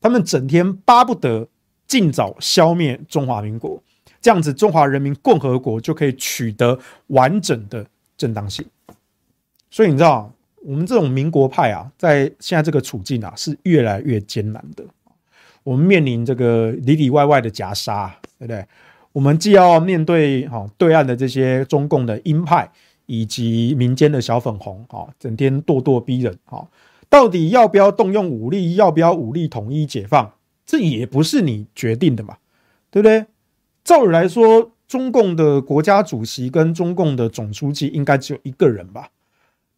[0.00, 1.46] 他们整天巴不得
[1.86, 3.82] 尽早消灭中华民国，
[4.22, 7.84] 这样子中华人民共和国就可以取得完整的
[8.16, 8.64] 正当性。
[9.70, 10.32] 所以你知道。
[10.68, 14.84] 我们这种民国派啊，在现在这个处境啊，是越来越艰难的。
[15.62, 18.66] 我们面临这个里里外外的夹杀，对不对？
[19.12, 22.68] 我们既要面对哈对岸的这些中共的鹰派，
[23.06, 26.66] 以及民间的小粉红，啊，整天咄咄逼人，啊，
[27.08, 28.74] 到底要不要动用武力？
[28.74, 30.32] 要不要武力统一解放？
[30.66, 32.36] 这也不是你决定的嘛，
[32.90, 33.26] 对不对？
[33.84, 39.08] 照理来说，中共的国家主席跟中共的总书记应该只有一个人吧？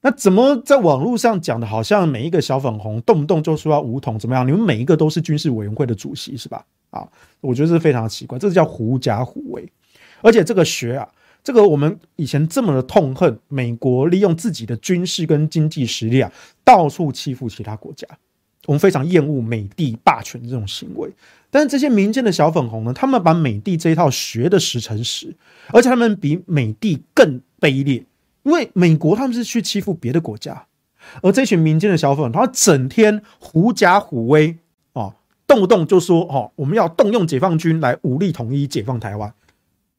[0.00, 4.46] 那怎么在网络上讲的，好像每一个小粉红动不动就说要武统怎么样？
[4.46, 6.64] 你们每一个都是军事委员会的主席是吧？
[6.90, 7.06] 啊，
[7.40, 9.70] 我觉得是非常奇怪，这叫狐假虎威。
[10.22, 11.08] 而且这个学啊，
[11.44, 16.30] 这个我们以前这么的痛恨美国利用自己的军事跟经济实力啊，
[16.62, 18.06] 到处欺负其他国家，
[18.66, 21.10] 我们非常厌恶美帝霸权这种行为。
[21.50, 25.34] 但是这些民间的小粉红呢，他们把美帝这一套学的十成十，
[25.68, 28.04] 而且他们比美帝更卑劣。
[28.42, 30.66] 因为美国他们是去欺负别的国家，
[31.22, 34.56] 而这群民间的小粉，他整天狐假虎威
[34.92, 35.14] 啊，
[35.46, 39.32] 动不动就说哦，我们要动用解放军来武力统一解放台湾。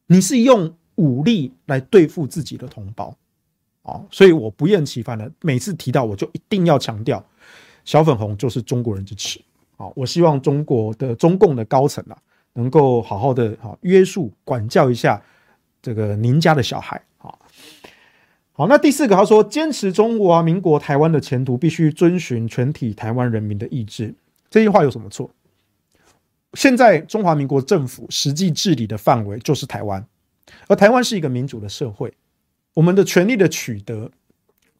[0.06, 3.16] 你是用武力来对付自己的同胞
[3.82, 7.24] 啊，所以我不厌其烦的每次提到，我就一定要强调，
[7.84, 9.40] 小粉红就是中国人之耻
[9.76, 9.86] 啊！
[9.94, 12.16] 我希望中国的中共的高层啊，
[12.52, 15.22] 能够好好的啊约束管教一下
[15.80, 17.34] 这个您家的小孩啊。
[18.52, 24.14] 好，那第四个，他说坚持中华民国台湾的前途必须遵循全体台湾人民的意志，
[24.50, 25.30] 这句话有什么错？
[26.54, 30.04] 现在中华民国政府实际治理的范围就是台湾，
[30.68, 32.12] 而台湾是一个民主的社会，
[32.74, 34.10] 我们的权利的取得，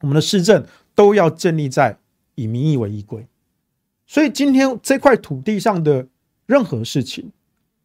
[0.00, 1.98] 我们的施政都要建立在
[2.34, 3.26] 以民意为依归，
[4.06, 6.06] 所以今天这块土地上的
[6.46, 7.30] 任何事情，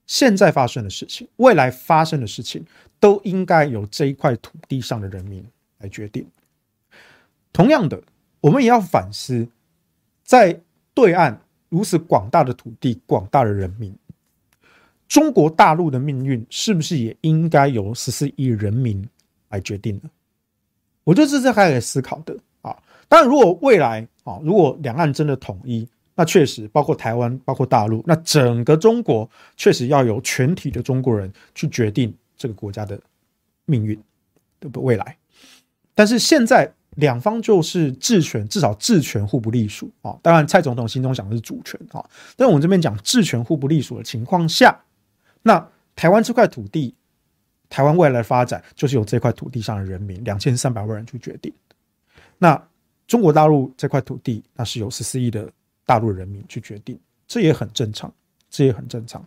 [0.06, 2.66] 现在发生的事情，未来发生的事情，
[3.00, 5.46] 都应该由这一块土地上的人民。
[5.80, 6.26] 来决定。
[7.52, 8.02] 同样的，
[8.40, 9.46] 我们也要反思，
[10.24, 10.62] 在
[10.94, 13.94] 对岸如此广大的土地、广大的人民，
[15.08, 19.08] 中国大陆的命运是不是也应该由十四亿人民
[19.50, 20.10] 来决定呢？
[21.04, 22.76] 我觉得这是还可以思考的啊。
[23.08, 33.00] 当然，如果未来啊，如果两岸真的统一，那确实包括台湾、包括大陆，那整个中国确实要由全体的中国人去决定这个国家的
[33.66, 34.02] 命运
[34.60, 35.16] 的未来。
[35.94, 40.18] 但是现在两方就是治权，至少治权互不隶属啊。
[40.24, 42.04] 当然，蔡总统心中想的是主权啊。
[42.36, 44.82] 但我们这边讲治权互不隶属的情况下，
[45.48, 45.64] 那
[45.96, 46.96] 台湾这块土地，
[47.70, 51.54] 台湾未来的发展就是由这块土地上的人民两千三百万人去决定。
[52.40, 52.60] 那
[53.06, 55.48] 中国大陆这块土地，那是由十四亿的
[55.86, 58.12] 大陆人民去决定，这也很正常，
[58.50, 59.24] 这也很正常。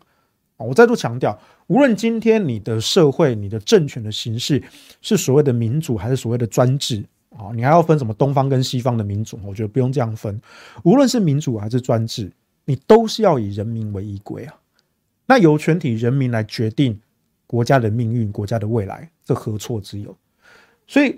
[0.57, 4.61] 我再度强调，无论今天你的社会、你的政权的形式
[5.01, 9.39] 是所谓的民主还是所谓的专制啊，你还要分什么东方跟西方的民主？
[9.45, 10.43] 我觉得不用这样分。
[10.83, 12.33] 无论是民主还是专制，
[12.65, 14.55] 你都是要以人民为依归啊。
[15.29, 17.01] 那由全体人民来决定
[17.47, 20.17] 国家的命运、国家的未来，这何错之有？
[20.89, 21.15] 所以，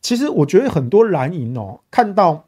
[0.00, 2.46] 其实我觉得很多蓝营哦，看到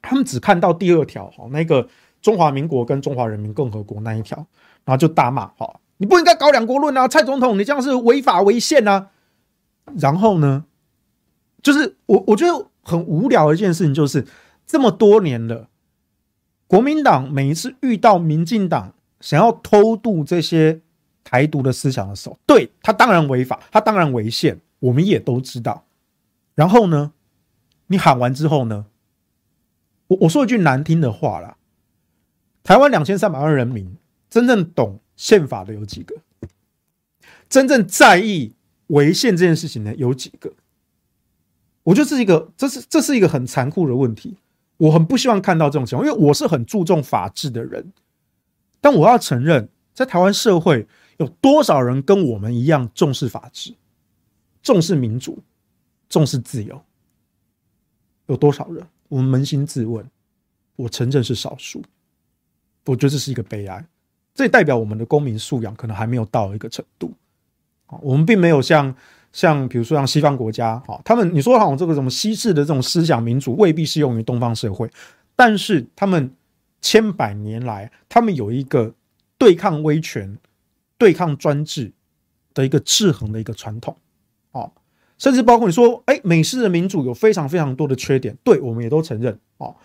[0.00, 1.86] 他们只看到第二条哈，那个
[2.22, 4.46] 中华民国跟中华人民共和国那一条。
[4.86, 9.10] 然后就大骂，哈，你不应该搞两国论啊，蔡总统，你这样是违法违宪啊。
[9.98, 10.64] 然后呢，
[11.62, 14.26] 就是我我觉得很无聊的一件事情，就是
[14.66, 15.68] 这么多年了，
[16.66, 20.80] 国民党每一次遇到民进党想要偷渡这些
[21.22, 25.84] 台独的思想的时候，对，他当然违法，他当然违宪，我们也都知道。
[26.54, 27.12] 然后呢，
[27.86, 28.86] 你喊完之后呢，
[30.08, 31.56] 我我说一句难听的话啦，
[32.62, 33.96] 台湾两千三百万人民
[34.28, 36.16] 真正懂宪法的有几个？
[37.48, 38.54] 真正在意
[38.88, 40.52] 违宪这件事情的有几个？
[41.82, 44.36] 我觉得这是一个，这是这是一个很残酷的问题。
[44.76, 47.92] 我很不希望看到这种情况，因为我是很注重法治的人。
[48.80, 50.86] 但我要承认，在台湾社会
[51.18, 53.74] 有多少人跟我们一样重视法治、
[54.62, 55.38] 重视民主、
[56.08, 56.80] 重视自由？
[58.26, 58.86] 有多少人？
[59.08, 60.08] 我们扪心自问，
[60.76, 61.82] 我承认是少数。
[62.86, 63.84] 我觉得这是一个悲哀，
[64.34, 67.12] 这代表我们的公民素养可能还没有到一个程度。
[68.00, 68.94] 我们并没有像
[69.32, 74.90] 像比如说像西方国家，哈，他们你说好这个什么西式的这种思想民主未必适用于东方社会，
[75.36, 76.34] 但是他们。
[76.80, 78.94] 千百年来，他们有一个
[79.36, 80.38] 对抗威权、
[80.96, 81.92] 对抗专制
[82.54, 83.96] 的一个制衡的一个传统，
[84.52, 84.72] 哦，
[85.18, 89.76] 甚至包括你说，哎，美式的民主有非常非常多的缺点，对，我们也都承认，哦，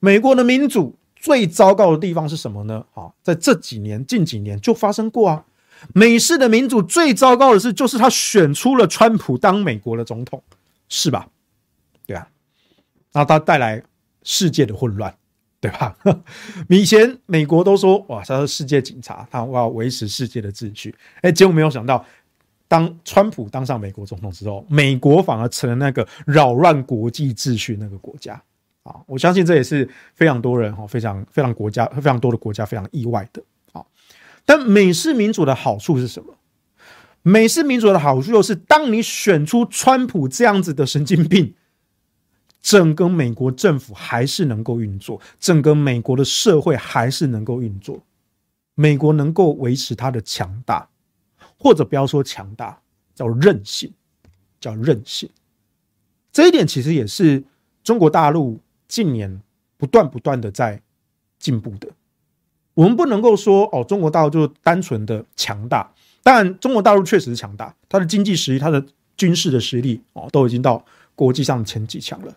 [0.00, 2.84] 美国的民主最糟糕的地方是什么呢？
[2.94, 5.44] 啊，在这几年、近几年就发生过啊，
[5.92, 10.42] 美式的民主最糟糕的事，就是他选出了川普当美国的总统，
[10.88, 11.28] 是吧？
[12.06, 12.28] 对啊，
[13.12, 13.82] 那他带来
[14.22, 15.14] 世界的混乱。
[15.60, 15.96] 对吧？
[16.70, 20.94] 以前美国都说哇，他是世界警察，他要维持世界的秩序。
[21.20, 22.04] 哎，结果没有想到，
[22.68, 28.40] 当川普当上美国总统之后，美国反而成了那个扰乱国际秩序那个国家
[28.84, 28.94] 啊！
[29.06, 33.42] 我相信这也是非常多人哈，非常非常国家非常多的国家非常意外的
[33.72, 33.84] 啊。
[34.44, 36.32] 但美式民主的好处是什么？
[37.22, 41.52] 美式民主的好处就是，当你选出川普这样子的神经病。
[42.60, 48.02] 整个美国政府还是能够运作，整个美国的社会还是能够运作，
[48.74, 50.88] 美国能够维持它的强大，
[51.56, 52.80] 或者不要说强大，
[53.14, 53.92] 叫韧性，
[54.60, 55.28] 叫韧性。
[56.32, 57.42] 这一点其实也是
[57.82, 59.40] 中国大陆近年
[59.76, 60.82] 不断不断的在
[61.38, 61.88] 进步的。
[62.74, 65.90] 我们不能够说哦，中国大陆就单纯的强大，
[66.22, 68.84] 但中国大陆确实强大，它的经济实力、它的
[69.16, 72.36] 军事的实力哦，都已经到国际上的前几强了。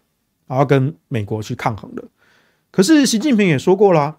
[0.51, 2.03] 然后跟美国去抗衡的，
[2.71, 4.17] 可是习近平也说过了，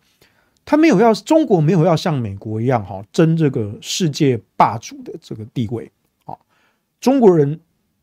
[0.64, 5.92] 他没有要中国没有要像美国一样哈争这个世界霸主的这个地位
[6.24, 6.34] 啊，
[7.02, 7.60] 中国人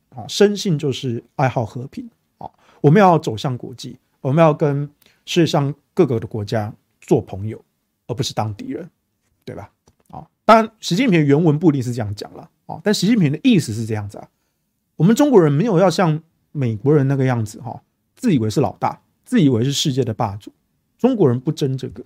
[0.09, 2.47] 啊生性就是爱好和平啊，
[2.81, 4.87] 我们要走向国际，我们要跟
[5.25, 7.59] 世界上各个的国家做朋友，
[8.05, 8.87] 而不是当敌人，
[9.43, 9.71] 对吧？
[10.11, 14.29] 啊，当然习近平原文不一定是这样讲了啊，但习近平的意思是这样子啊，
[14.97, 17.81] 我们中国人没有要像美国人那个样子哈。
[18.19, 20.51] 自以为是老大，自以为是世界的霸主。
[20.97, 22.03] 中国人不争这个，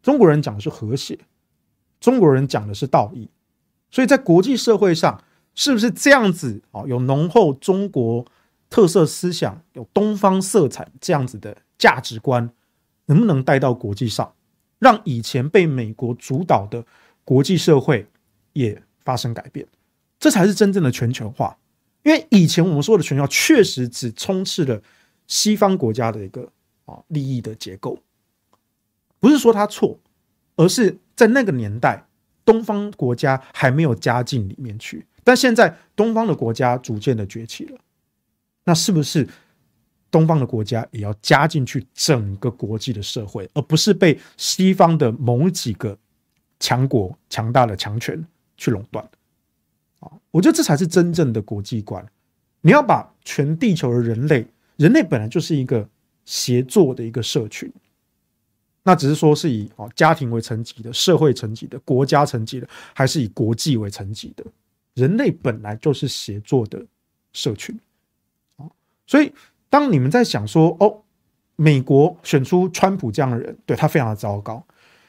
[0.00, 1.18] 中国人讲的是和谐，
[1.98, 3.28] 中国人讲的是道义。
[3.90, 5.20] 所以在国际社会上，
[5.56, 6.84] 是不是这样子啊？
[6.86, 8.24] 有浓厚中国
[8.70, 12.48] 特色思想，有东方色彩这样子的价值观，
[13.06, 14.32] 能不能带到国际上，
[14.78, 16.86] 让以前被美国主导的
[17.24, 18.06] 国际社会
[18.52, 19.66] 也发生改变？
[20.20, 21.58] 这才是真正的全球化。
[22.04, 24.80] 因为以前我们说的全球化，确实只充斥了。
[25.26, 26.50] 西方国家的一个
[26.84, 27.98] 啊利益的结构，
[29.18, 29.98] 不是说他错，
[30.56, 32.04] 而是在那个年代，
[32.44, 35.06] 东方国家还没有加进里面去。
[35.24, 37.78] 但现在东方的国家逐渐的崛起了，
[38.64, 39.26] 那是不是
[40.10, 45.96] 东方的国家也要加进去整个国际的社会，而不是被西方的某几个
[46.60, 48.22] 强国强大的强权
[48.56, 49.08] 去垄断？
[50.00, 52.04] 啊，我觉得这才是真正的国际观。
[52.60, 54.46] 你要把全地球的人类。
[54.82, 55.88] 人类本来就是一个
[56.24, 57.72] 协作的一个社群，
[58.82, 64.44] 那只是说是以啊家庭为层级的、社会层级的、国家层级的，还是以国际为层级的？
[64.94, 66.84] 人类本来就是协作的
[67.32, 67.78] 社群
[68.56, 68.66] 啊，
[69.06, 69.32] 所以
[69.70, 71.00] 当你们在想说哦，
[71.54, 74.66] 美国选出川普这样的人，对他非常的糟糕。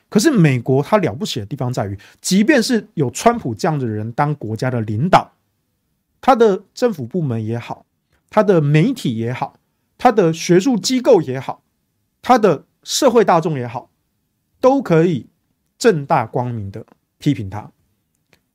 [0.07, 5.33] 可是美国他了不起的地方在于，即便是有川普这样的人当国家的领导，
[6.21, 7.83] 他的政府部门也好，
[8.29, 9.57] 他的媒体也好。
[10.03, 11.63] 他的学术机构也好，
[12.21, 13.89] 他的社会大众也好，
[14.59, 15.27] 都可以
[15.77, 16.85] 正大光明的
[17.19, 17.71] 批评他，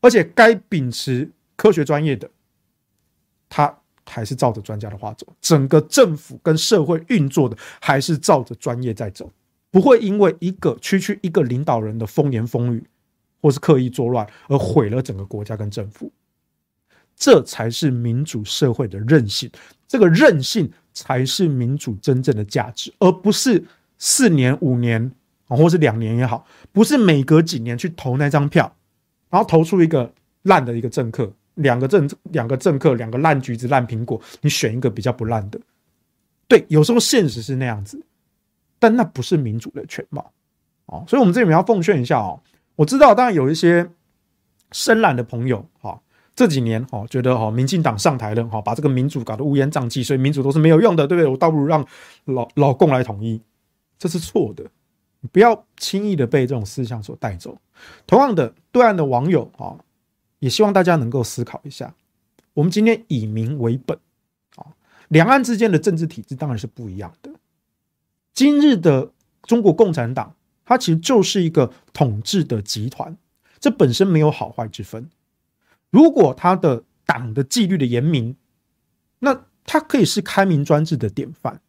[0.02, 2.30] 而且该秉持科学专业的，
[3.48, 3.74] 他
[4.04, 5.26] 还是照着专家的话走。
[5.40, 9.32] 整个政府跟社会运作的还是照着专业在走，
[9.70, 12.84] 不会因为一个区区一个领导人的风言风语
[13.40, 16.12] 或是刻意作乱而毁了整个国家跟政府。
[17.16, 19.50] 这才是民主社会的韧性，
[19.88, 23.64] 这个韧性才是民主真正的价值，而不是
[23.98, 25.10] 四年五年
[25.46, 28.72] 啊，或是两年也好，不是每隔几年去投那张票，
[29.30, 35.60] 然后投出一个烂的一个政客，两个政两个政客，两个烂橘子烂苹果，你选一个比较不烂的。
[36.46, 38.02] 对，有时候现实是那样子，
[38.78, 40.32] 但那不是民主的全貌
[40.86, 41.04] 哦。
[41.06, 42.40] 所以，我们这里面要奉劝一下哦。
[42.76, 43.90] 我知道，当然有一些
[44.72, 46.00] 深蓝的朋友哈，
[46.38, 51.28] 这几年哈觉得哈，民进党上台了哈，把这个民主搞得乌烟瘴气，所以民主都是没有用的，对不对？
[51.28, 51.84] 我倒不如让
[52.26, 53.42] 老老共来统一，
[53.98, 54.64] 这是错的。
[55.32, 57.58] 不要轻易的被这种思想所带走。
[58.06, 59.82] 同样的，对岸的网友啊，
[60.38, 61.92] 也希望大家能够思考一下，
[62.54, 63.98] 我们今天以民为本
[64.54, 64.66] 啊。
[65.08, 67.32] 两岸之间的政治体制当然是不一样的。
[68.32, 69.10] 今日的
[69.42, 73.16] 中国共产党，它其实就是一个统治的集团，
[73.58, 75.10] 这本身没有好坏之分。
[75.90, 78.36] 如果他的党的纪律的严明，
[79.18, 81.60] 那他可以是开明专制的典范。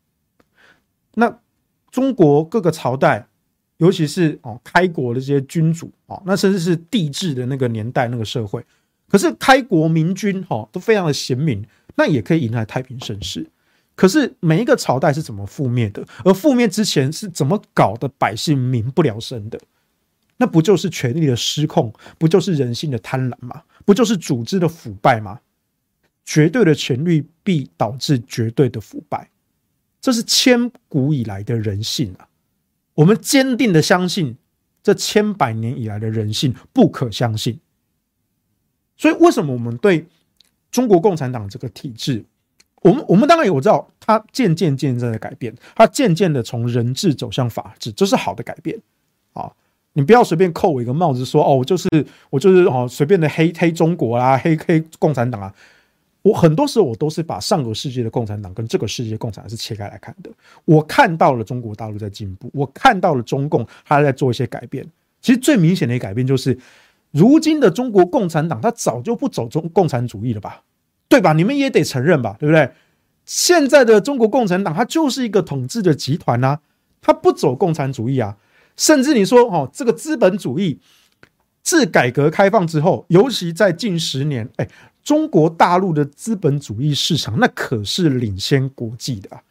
[1.15, 1.39] 那
[1.91, 3.27] 中国各个朝代，
[3.77, 8.65] 尤其是哦开国的这些君主哦，那甚至是帝制的那个年代那个社会，
[9.07, 11.65] 可是开国明君哈都非常的贤明。
[11.95, 13.45] 那也可以迎来太平盛世，
[13.93, 16.01] 可是每一个朝代是怎么覆灭的？
[16.23, 18.07] 而覆灭之前是怎么搞的？
[18.17, 19.59] 百姓民不聊生的，
[20.37, 21.93] 那不就是权力的失控？
[22.17, 23.63] 不就是人性的贪婪吗？
[23.89, 25.39] 不就是组织的腐败吗？
[26.23, 29.31] 绝对的权力必导致绝对的腐败，
[29.99, 32.29] 这是千古以来的人性啊！
[32.93, 34.37] 我们坚定的相信，
[34.83, 37.59] 这千百年以来的人性不可相信。
[38.95, 40.05] 所以，为什么我们对？
[40.69, 42.23] 中国共产党这个体制，
[42.83, 48.79] 我们我们当然有知道，它渐渐渐渐在改变，它渐渐的从人治走向法治，这是好的改变
[49.33, 49.51] 啊！
[49.93, 51.87] 你不要随便扣我一个帽子说哦，我就是
[52.29, 55.53] 我就是哦，随便的黑黑中国啊，黑黑共产党啊！
[56.21, 60.29] 我很多时候我都是把上个世界的共产党跟这个世界共产党是切开来看的。
[60.65, 64.85] 我看到了中国大陆在进步，我看到了中共它在做一些改变。
[65.21, 66.57] 其实最明显的一改变就是。
[67.11, 70.61] 如今的中国共产党，他早就不走中共产主义了吧？
[71.07, 71.33] 对吧？
[71.33, 72.37] 你们也得承认吧？
[72.39, 72.69] 对不对？
[73.25, 76.59] 现在的中国共产党，它就是一个统治的集团呐，
[77.01, 78.37] 它不走共产主义啊。
[78.79, 80.79] 甚至你说哦，这个资本主义
[81.61, 84.65] 自改革开放之后，尤其在近十年，哎，
[85.03, 89.43] 中国大陆的资本主义市场那可是领先国际的啊。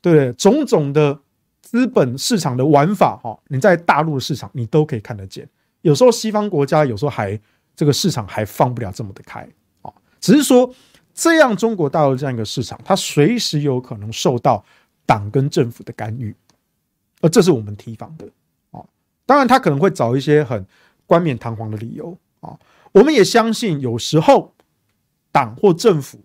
[0.00, 1.16] 对，种种的
[1.62, 5.48] 资本市场的玩法，哈，你在大陆的市场你都可以看得见。
[5.82, 7.40] 有时候西方国家有时候还
[7.76, 9.48] 这个市场还放不了这么的开
[9.82, 10.68] 啊，只是说
[11.14, 14.64] 这样中国大陆这样一个市场，它随时有可能受到
[15.06, 16.34] 党跟政府的干预，
[17.20, 18.26] 而这是我们提防的。
[19.26, 20.64] 当然，他可能会找一些很
[21.04, 22.56] 冠冕堂皇的理由啊。
[22.92, 24.54] 我们也相信，有时候
[25.32, 26.20] 党或政府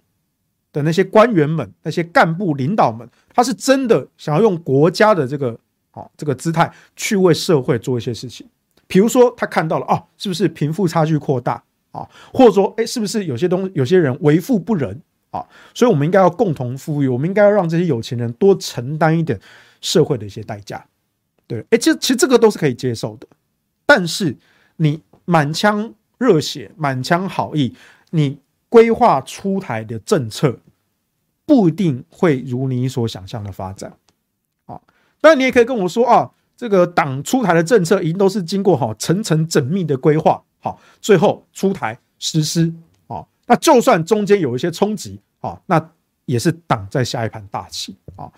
[0.72, 5.60] 的那些官员们、那些干部领导们，他是真的想要用国家的这个
[5.92, 8.48] 啊这个姿态去为社会做一些事情。
[8.88, 12.08] 比如说，他看到了哦，是不是贫富差距扩大啊？
[12.34, 15.44] 或者说，哎，是不是有些东，有些人为富不仁啊？
[15.74, 19.40] 所以，我们应该要共同富裕，我们应该要让这些有钱人多承担一点
[19.80, 20.86] 社会的一些代价。
[21.52, 23.28] 对，哎，其实其实这个都是可以接受的。
[23.86, 24.38] 但是，
[24.78, 27.76] 你满腔热血、满腔好意，
[28.12, 28.40] 你
[28.70, 30.60] 规划出台的政策
[31.46, 33.92] 不一定会如你所想象的发展
[34.66, 34.80] 啊。
[35.20, 36.32] 当然，你也可以跟我说啊。
[36.58, 42.72] 这个党出台的政策，一定都是经过哈层层缜密的规划，好，最后出台实施
[43.08, 43.26] 啊。
[43.48, 45.84] 那就算中间有一些冲击啊，那
[46.26, 48.32] 也是党在下一盘大棋啊。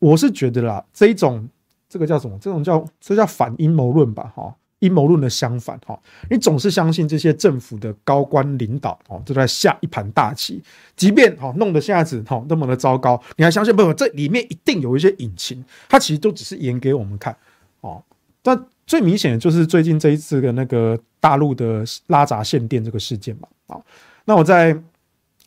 [0.00, 1.48] 我是觉得啦，这种
[1.90, 2.38] 这个叫什么？
[2.40, 4.32] 这种叫这叫反阴谋论吧？
[4.34, 5.98] 哈，阴谋论的相反哈。
[6.30, 10.62] 你总是相信这些政府的高官领导哦，都在下一盘大棋，
[10.94, 13.92] 即便哈弄得现在子哈那么的糟糕，你还相信不？
[13.92, 17.36] 这里面一定有一些隐情，它其实都只是演给我们看。
[17.80, 18.00] 哦，
[18.40, 23.48] 但最明显的就是最近这一次的那个大陆的拉闸限电这个事件嘛。
[23.66, 23.80] 啊，
[24.24, 24.80] 那我在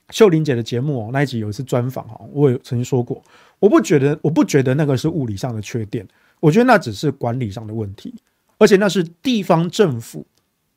[0.10, 3.24] 秀玲姐的节目哦那一集有一次专访哈，我也曾经说过，
[3.60, 6.06] 我不觉得我不觉得那个是物理上的缺电，
[6.44, 8.14] 我觉得那只是管理上的问题，
[8.58, 10.26] 而且那是地方政府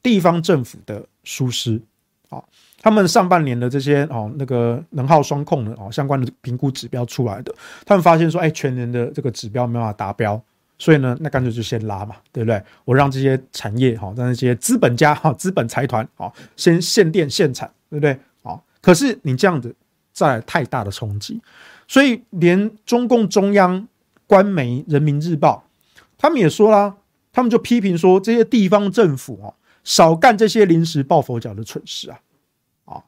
[0.01, 1.83] 地方政府的疏失
[2.29, 2.41] 啊。
[2.81, 7.53] 他们上半年的这些哦那个能耗双控的哦相关的评估指标出来的，
[7.85, 10.41] 他们发现说，哎，全年的这个指标没办法达标。
[10.79, 12.63] 所以呢，那干脆就先拉嘛，对不对？
[12.85, 18.17] 我让这些产业哈，让那些资本家哈、资本财团啊，先限电限产，对不对？
[18.43, 19.75] 啊，可是你这样子
[20.17, 21.41] 带来太大的冲击，
[21.89, 23.89] 所以连中共中央
[24.27, 25.67] 官媒《人民日报》
[26.19, 26.97] 他们也说啦，
[27.33, 29.55] 他们就批评说这些地方政府哦，
[29.85, 32.21] 少干这些临时抱佛脚的蠢事啊，
[32.87, 33.05] 啊，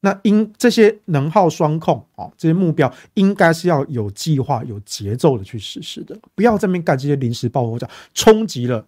[0.00, 8.84] 那应这些能耗双控啊，这些目标应该是要有计划、有节奏的去实施的，不要在那边干这些临时抱佛脚，冲击了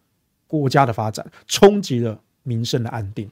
[0.46, 3.30] 国家的发展，冲击了民生的安定，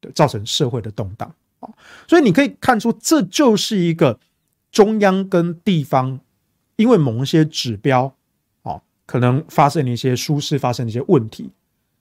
[0.00, 1.68] 对，造成社会的动荡啊。
[2.06, 4.20] 所以你可以看出，这就是一个
[4.70, 6.20] 中央跟地方
[6.76, 8.14] 因为某一些指标
[8.62, 11.50] 啊，可能发生了一些疏失，发生了一些问题，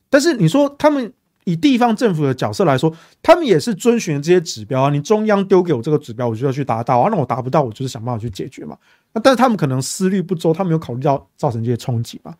[0.10, 1.14] 但是你说他们。
[1.48, 4.90] 以地方政府的角色来说，他们也是遵循这些指标啊。
[4.90, 7.08] 你中央丢给我这个指标，我就要去达到啊。
[7.12, 8.76] 那我达不到，我就是想办法去解决嘛。
[9.14, 12.36] 那但是他们可能思虑不周，他们有考虑到造成这些冲击嘛。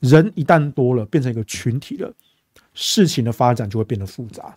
[0.00, 2.12] 人一旦多了，变成一个群体了，
[2.74, 4.54] 事情的发展就会变得复杂。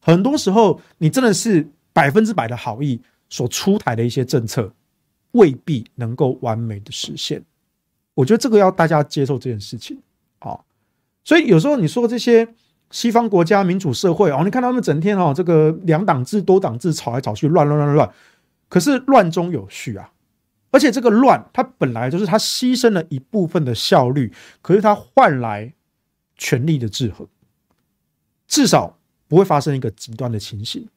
[0.00, 3.00] 很多时候，你真的是百分之百的好意
[3.30, 4.70] 所出台的一些政策，
[5.32, 7.42] 未必能够完美的实现。
[8.14, 10.00] 我觉得这个要大家接受这件事情
[10.38, 10.58] 啊。
[11.24, 12.48] 所以有时候你说这些。
[12.92, 18.12] 西方国家民主社会哦，你看他们整天哦，这个两党制、多党制吵来吵去，乱乱乱乱。
[18.68, 20.10] 可是乱中有序啊，
[20.72, 25.72] 而且这个乱，它本来就是它牺牲了一部分的效率，可是它换来
[26.36, 27.28] 权力的制衡，
[28.48, 30.88] 至少不会发生一个极端的情形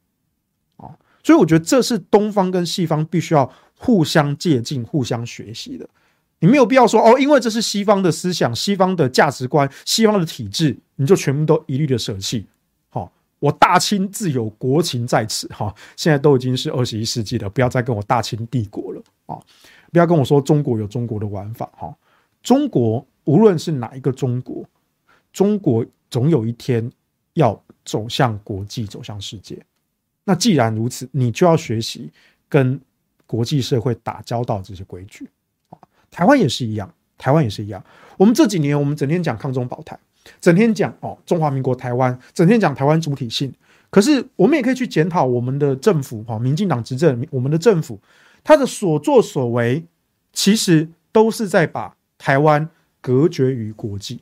[0.78, 0.98] 啊。
[1.24, 3.48] 所以我觉得这是东方跟西方必须要
[3.84, 5.88] 互相借鉴、互相学习的。
[6.40, 12.46] 你没有必要说哦，因为这是西方的思想、西方的价值观、西方的体制，你就全部都一律的舍弃。
[12.90, 15.48] 好，我大清自有国情在此。
[15.50, 19.38] 哈，现在都已经是二十一世纪了，不要再跟我大清帝国了啊！
[19.92, 21.70] 不要跟我说中国有中国的玩法。
[21.78, 21.94] 哈，
[22.42, 24.66] 中国无论是哪一个中国，
[25.34, 26.90] 中国总有一天
[27.34, 29.58] 要走向国际，走向世界。
[30.26, 32.10] 那既然如此，你就要学习
[32.50, 32.80] 跟
[33.34, 35.28] 国际社会打交道这些规矩。
[36.12, 37.84] 台湾也是一样，台湾也是一样。
[38.16, 39.98] 我们这几年，我们整天讲抗中保台，
[40.40, 43.52] 整天讲哦中华民国台湾，整天讲台湾主体性。
[43.90, 48.00] 可是我们也可以去检讨我们的政府，哈，民进党执政，我们的政府，
[48.44, 49.84] 他的所作所为，
[50.32, 52.70] 其实都是在把台湾
[53.02, 54.22] 隔绝于国际。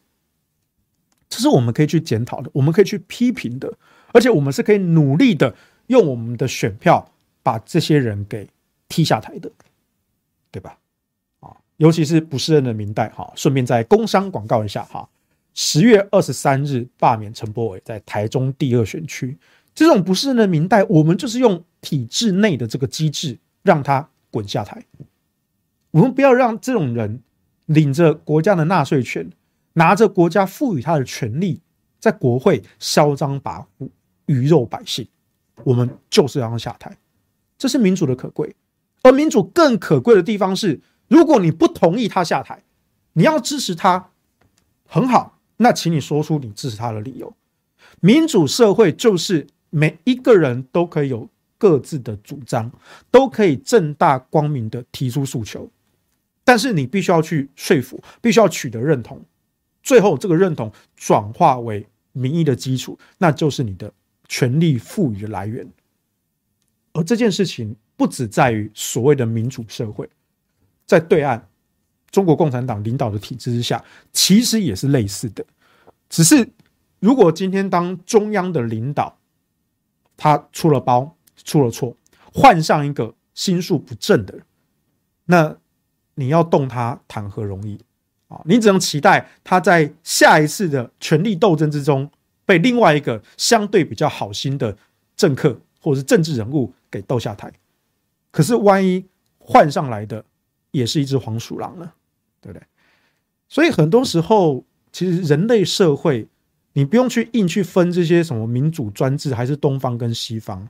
[1.28, 3.74] 这是我们可以去检讨的，我们可以去批评的，
[4.14, 5.54] 而且我们是可以努力的
[5.88, 7.12] 用我们的选票
[7.44, 8.48] 把这些人给
[8.92, 9.50] 踢下台的，
[10.52, 10.78] 对吧？
[11.40, 15.08] 啊尤其是不适任的明代，哈，顺便再工商广告一下，哈，
[15.54, 19.38] 十月二十三日罢免陈柏伟在台中第二选区，
[19.74, 24.84] 这种不适任的明代，我们就是用体制内的这个机制让他滚下台，
[25.92, 27.22] 我们不要让这种人
[27.68, 29.32] 领着国家的纳税权，
[29.74, 31.62] 拿着国家赋予他的权利，
[32.00, 33.90] 在国会嚣张跋扈，
[34.28, 35.08] 鱼肉百姓，
[35.64, 36.96] 我们就是要让他下台，
[37.58, 38.56] 这是民主的可贵，
[39.04, 40.82] 而民主更可贵的地方是。
[41.08, 42.64] 如果你不同意他下台，
[43.12, 44.12] 你要支持他，
[44.86, 47.36] 很好，那请你说出你支持他的理由。
[48.00, 51.28] 民主社会就是每一个人都可以有
[51.58, 52.72] 各自的主张，
[53.12, 55.70] 都可以正大光明的提出诉求，
[56.46, 59.22] 但是你必须要去说服，必须要取得认同，
[59.84, 63.92] 最后这个认同转化为民意的基础，那就是你的
[64.30, 65.70] 权力赋予的来源。
[66.94, 70.10] 而这件事情不只在于所谓的民主社会。
[70.88, 71.40] 在对岸，
[72.10, 75.46] 中国共产党领导的体制之下，其实也是类似的。
[76.10, 76.50] 只是，
[76.98, 79.16] 如果今天当中央的领导
[80.18, 81.96] 他出了包、出了错，
[82.34, 84.44] 换上一个心术不正的人，
[85.26, 85.56] 那
[86.16, 87.80] 你要动他谈何容易
[88.30, 88.42] 啊？
[88.46, 92.10] 你只能期待他在下一次的权力斗争之中，
[92.48, 94.76] 被另外一个相对比较好心的
[95.16, 97.54] 政客或者是政治人物给斗下台。
[98.32, 99.06] 可是，万一
[99.38, 100.24] 换上来的，
[100.72, 101.92] 也是一只黄鼠狼呢，
[102.40, 102.66] 对不对？
[103.50, 106.26] 所以很多时候，其实人类社会，
[106.74, 110.66] 你不用去硬去分这些什么民主专制，还是东方跟西方，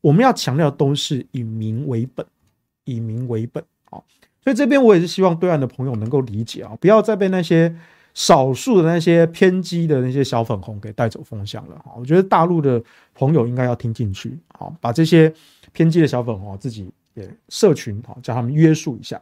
[0.00, 2.26] 我们要强调都是以民为本，
[2.84, 4.02] 以民为本啊。
[4.42, 7.72] 所以这边我也是希望对岸的朋友能够理解啊，不要再被那些
[8.14, 11.94] 少数的那些偏激的那些小粉红给带走风向了啊。
[11.96, 12.82] 我觉得大陆的
[13.14, 15.32] 朋友应该要听进去，好，把这些
[15.76, 16.90] 偏激的小粉红自己。
[17.16, 19.18] 也社群啊，叫他们约束一下。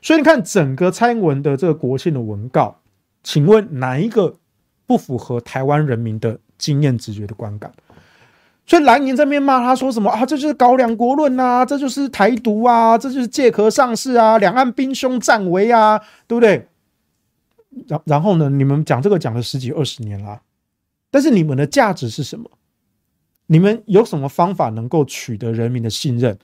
[0.00, 2.78] 所以你看，整个蔡英文的这个国庆的文告，
[3.24, 4.36] 请问哪一个
[4.86, 7.72] 不符合台湾人民的经验直觉的观感？
[8.64, 10.24] 所以蓝营这边骂他说什么啊？
[10.24, 16.68] 这就是搞两国论啊，这就是台独啊，这就是借壳上市啊，两岸兵凶战危啊，对不对？
[17.88, 20.40] 然然后呢，你们讲这个讲了十几二十年了，
[21.10, 22.48] 但是你们的价值是什么？
[23.46, 26.38] 你们有什么方法能够取得人民的信任？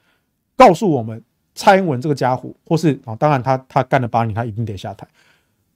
[0.56, 1.22] 告诉我们，
[1.54, 5.08] 蔡英文这个家伙，或是啊，当然他他干了八年，他一定得下台。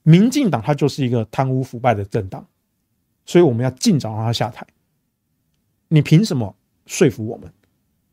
[0.03, 2.45] 民进党他就是一个贪污腐败的政党，
[3.25, 4.65] 所以我们要尽早让他下台。
[5.87, 6.55] 你凭什么
[6.85, 7.51] 说服我们？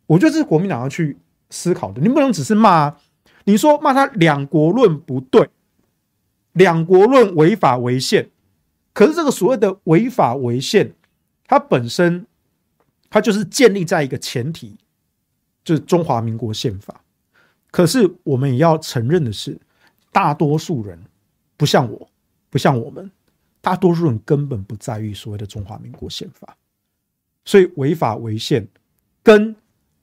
[0.07, 1.19] 我觉得这是国民党要去
[1.51, 2.01] 思考的。
[2.01, 3.01] 你不能只是骂啊，
[3.45, 5.49] 你说骂他两国论不对，
[6.53, 8.31] 两国论违法违宪。
[8.95, 10.95] 可是这个所谓的违法违宪，
[11.47, 12.27] 它本身
[13.13, 14.75] 它就是建立在一个前提，
[15.63, 17.05] 就是中华民国宪法。
[17.71, 19.61] 可是我们也要承认的是，
[20.11, 20.99] 大多数人
[21.59, 22.09] 不像我，
[22.49, 23.11] 不像我们，
[23.61, 26.57] 大多数人根本不在意所谓的中华民国宪法。
[27.45, 28.67] 所以违法违宪，
[29.23, 29.55] 跟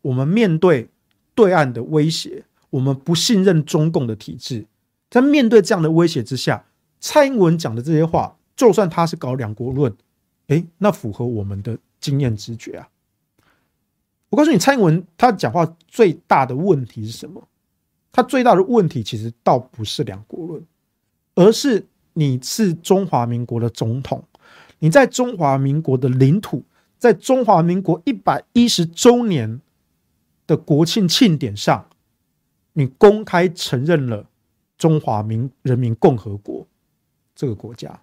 [0.03, 0.87] 我们面对
[1.33, 4.67] 对岸的威胁，我们不信任中共的体制，
[5.09, 6.63] 在面对这样的威胁之下，
[6.99, 8.35] 蔡英文讲的这些话。
[8.55, 9.95] 就算他是搞两国论，
[10.47, 12.89] 诶，那符合我们的经验直觉啊！
[14.29, 17.47] 我告诉你，蔡英文他讲话最大的问题是什么？
[18.11, 20.65] 他最大的问题其实倒不是两国论，
[21.35, 24.23] 而是你是中华民国的总统，
[24.79, 26.63] 你在中华民国的领土，
[26.97, 29.61] 在中华民国一百一十周年
[30.45, 31.87] 的国庆庆典上，
[32.73, 34.27] 你公开承认了
[34.77, 36.67] 中华民人民共和国
[37.35, 37.99] 这个国家。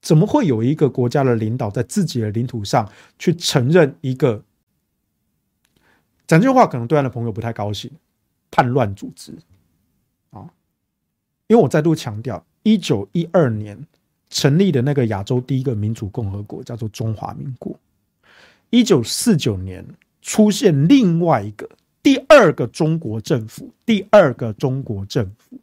[0.00, 4.42] 怎么会有一个国家的领导在自己的领土上去承认一个
[6.30, 7.90] 讲这句话，可能对岸的朋友不太高兴，
[8.52, 9.32] 叛乱组织
[10.30, 10.46] 啊？
[11.48, 13.76] 因为我再度强调，一九一二年
[14.28, 17.76] 成立的那个亚洲第一个民主共和国叫做中华民国，
[18.70, 19.84] 一九四九年
[20.22, 21.68] 出现另外一个
[22.00, 25.58] 第二个中国政府，第二个中国政府。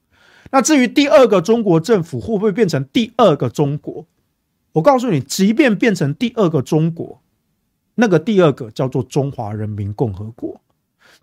[0.52, 4.06] 那至于第二个中国政府会不会变成第二个中国？
[4.74, 7.22] 我告诉你，即便变成第二个中国，
[8.00, 10.62] 那个第二个叫做中华人民共和国，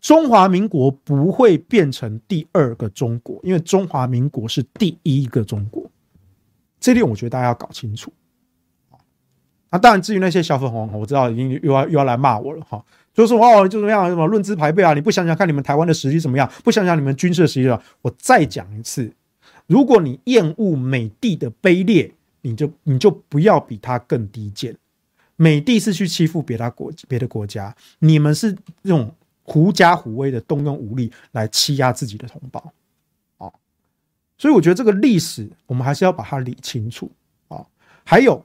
[0.00, 5.88] 中华民国不会变成第二个中国，因为中华民国是第一个中国。
[6.80, 8.12] 这点我觉得大家要搞清楚。
[9.70, 14.94] 那当然，至于那些小粉红，我知道已经又要又要来骂我了哈，就是说哦，就怎么样，什么论资排辈啊？
[14.94, 16.50] 你不想想看你们台湾的实力怎么样？
[16.64, 17.80] 不想想你们军事的实力了？
[18.02, 19.12] 我再讲一次，
[19.68, 22.12] 如果你厌恶美帝的卑劣。
[22.46, 24.76] 你就你就不要比他更低贱，
[25.36, 29.12] 美帝是去欺负别的国别的国家，你们是用
[29.42, 32.72] 狐假虎威的动用武力来欺压自己的同胞，
[33.38, 33.50] 啊，
[34.38, 37.10] 所以我觉得这个历史我们还是要把它理清楚
[37.48, 37.66] 啊。
[38.04, 38.44] 还有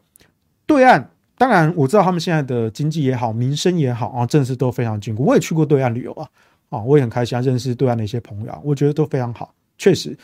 [0.66, 5.24] 对岸，当然我知道他们现在的经济也好，民生也好啊，政治都非常坚固。
[5.24, 6.30] 我也去过对岸旅游啊，
[6.70, 10.18] 啊，我也很开心，认识对岸的一些朋友，我觉得都非常好，确实。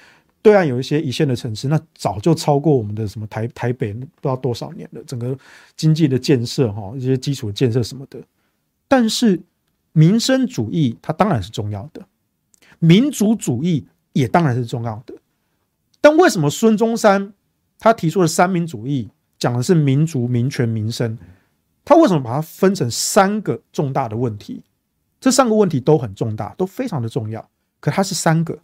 [0.45, 5.03] 对岸有一些一线的城市，那早就超过我们的什么台台北，不知道多少年了。
[5.07, 5.35] 整个
[5.75, 8.21] 经济的建设，哈，一些基础建设什么的。
[8.87, 9.41] 但是
[9.91, 12.05] 民生主义它当然是重要的，
[12.77, 15.15] 民族主义也当然是重要的。
[15.99, 17.33] 但为什么孙中山
[17.79, 21.17] 他提出的三民主义讲的是民族、民权、民生？
[21.83, 24.61] 他为什么把它分成三个重大的问题？
[25.19, 27.49] 这三个问题都很重大，都非常的重要。
[27.79, 28.55] 可它是三个。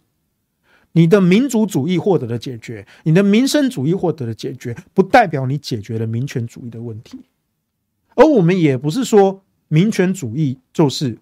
[0.92, 7.18] 你的民族主义获得了解决，你的民生主义获得了解决，不代表你解决了民权主义的问题。
[8.14, 11.18] 而我们也不是说民权主义就是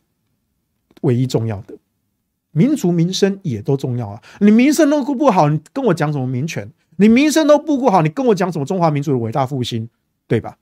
[1.03, 1.77] 唯一重要的，
[2.51, 4.21] 民族民生也都重要啊。
[4.41, 6.69] 你民生都顾不好，你跟我讲什么民权？
[6.97, 9.89] 你民生都顾不好，你跟我讲什么中华民族的伟大复兴？
[10.27, 10.59] 对吧？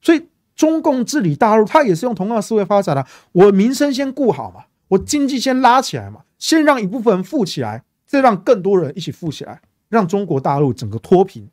[0.00, 0.22] 所以
[0.56, 3.06] 中共治理大陆，它也是用同样的思维发展的。
[3.32, 7.84] 我民生先顾好嘛，我经济先拉起来嘛，先让一部分人富起来。
[8.12, 9.58] 再让更多人一起富起来，
[9.88, 11.48] 让中国大陆整个脱贫，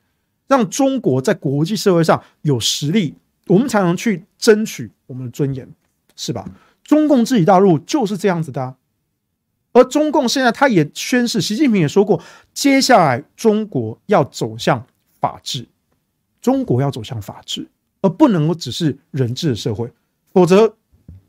[0.45, 3.15] 让中国在国际社会上有实力，
[3.47, 5.65] 我们才能去争取我们的尊严，
[6.17, 6.45] 是吧？
[6.83, 8.75] 中共治理大陆就是这样子的，
[9.71, 12.21] 而中共现在他也宣示，习近平也说过，
[12.53, 14.85] 接下来中国要走向
[15.21, 15.65] 法治，
[16.41, 17.69] 中国要走向法治，
[18.01, 19.89] 而不能够只是人治的社会，
[20.33, 20.75] 否则，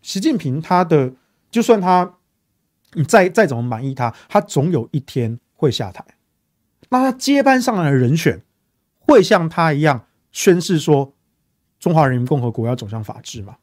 [0.03, 1.12] 习近平他的
[1.53, 2.12] 就算他。
[2.95, 6.05] 你再再怎么满意他，他总有一天会下台。
[6.88, 8.43] 那他接班上来的人选
[8.99, 11.12] 会像他一样宣誓说
[11.78, 13.57] 中华人民共和国要走向法治吗？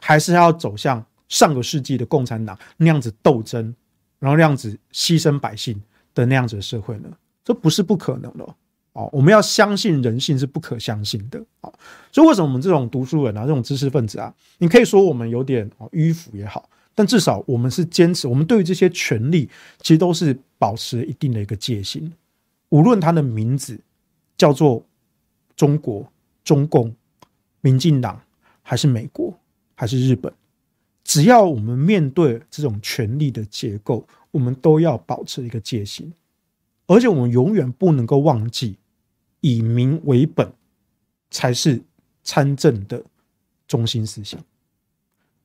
[0.00, 3.74] 还是要走向上个世纪的共产党那样子斗争，
[4.18, 5.80] 然后那样子牺牲百姓
[6.14, 7.08] 的那样子的社会呢？
[7.44, 8.44] 这不是不可能的
[8.92, 9.08] 哦。
[9.12, 11.72] 我们要相信人性是不可相信的啊。
[12.12, 16.68] 所以为什么我们这种读书人啊，这种知识分子啊，你可以说我们有点迂腐也好。
[16.98, 22.12] 但至少我们是坚持，我们对于这些权利其实都是保持一定的一个戒心。
[22.70, 23.78] 无论它的名字
[24.36, 24.84] 叫做
[25.54, 26.92] 中国、中共、
[27.60, 28.20] 民进党，
[28.62, 29.32] 还是美国，
[29.76, 30.32] 还是日本，
[31.04, 36.12] 只要我们面对这种权力的结构，我们都要保持一个戒心，
[36.88, 38.76] 而且我们永远不能够忘记，
[39.40, 40.52] 以民为本
[41.30, 41.80] 才是
[42.24, 43.00] 参政的
[43.68, 44.44] 中心思想。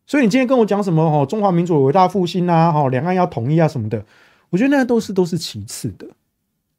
[0.06, 4.06] 所以你今天跟我讲什么哦，中华民族伟大复兴啊，哈，两岸要统一啊什么的，
[4.50, 6.08] 我觉得那都是都是其次的。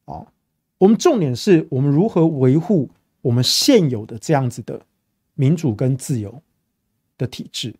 [0.05, 0.27] 哦，
[0.79, 2.91] 我们重点是我们如何维护
[3.23, 4.81] 我们现有的这样子的
[5.35, 6.43] 民主跟自由
[7.17, 7.75] 的体制。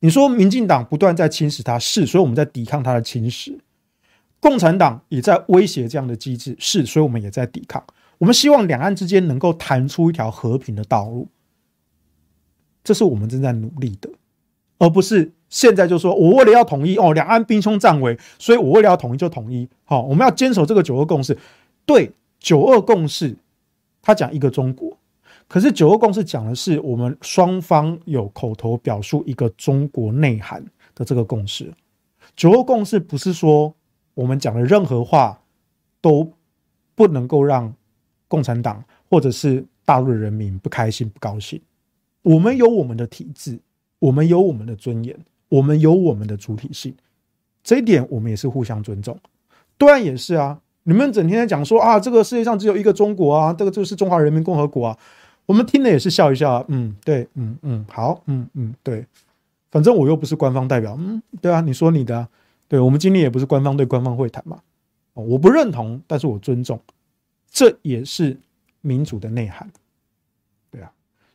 [0.00, 3.58] 你说民进党不断在侵蚀它，是，所以我们在抵抗它的侵蚀。
[4.38, 7.82] 共产党也在威胁这样的机制，是，所以我们也在抵抗。
[8.18, 11.26] 我们希望两岸之间能够谈出一条和平的道路，
[12.84, 14.08] 这是我们正在努力的，
[14.78, 19.68] 而不是现在就说我为了要统一哦，两岸兵凶战危，所以我为了要统一就统一。
[19.84, 21.36] 好，我们要坚守这个九二共识。
[21.84, 23.36] 对，九二共识，
[24.00, 24.96] 他讲一个中国，
[25.46, 30.64] 可是九二共识讲的是我们双方有口头表述一个中国内涵
[30.94, 31.72] 的这个共识。
[32.36, 33.74] 九二共识不是说。
[34.18, 35.40] 我们讲的任何话
[36.00, 36.28] 都
[36.96, 37.72] 不能够让
[38.26, 41.62] 共产党或者是大陆的人民不开心、不高兴。
[42.22, 43.60] 我们有我们的体制，
[43.98, 45.18] 我们有我们的尊严，
[45.48, 46.94] 我们有我们的主体性，
[47.62, 49.18] 这一点我们也是互相尊重。
[49.76, 54.98] 对岸也是啊，你们整天在讲说啊，这个世界上只有一个中国啊，这个就是中华人民共和国啊，
[55.46, 59.04] 我们听了也是笑一笑啊，嗯，对，嗯嗯，好，嗯嗯，对，
[59.70, 62.28] 反正我又不是官方代表，嗯，对啊，你说你的。
[62.70, 64.60] 对，我们今天也不是官方对官方会谈嘛，
[65.14, 66.78] 我不认同，但是我尊重，
[67.50, 68.36] 这也是
[68.82, 69.66] 民主的内涵，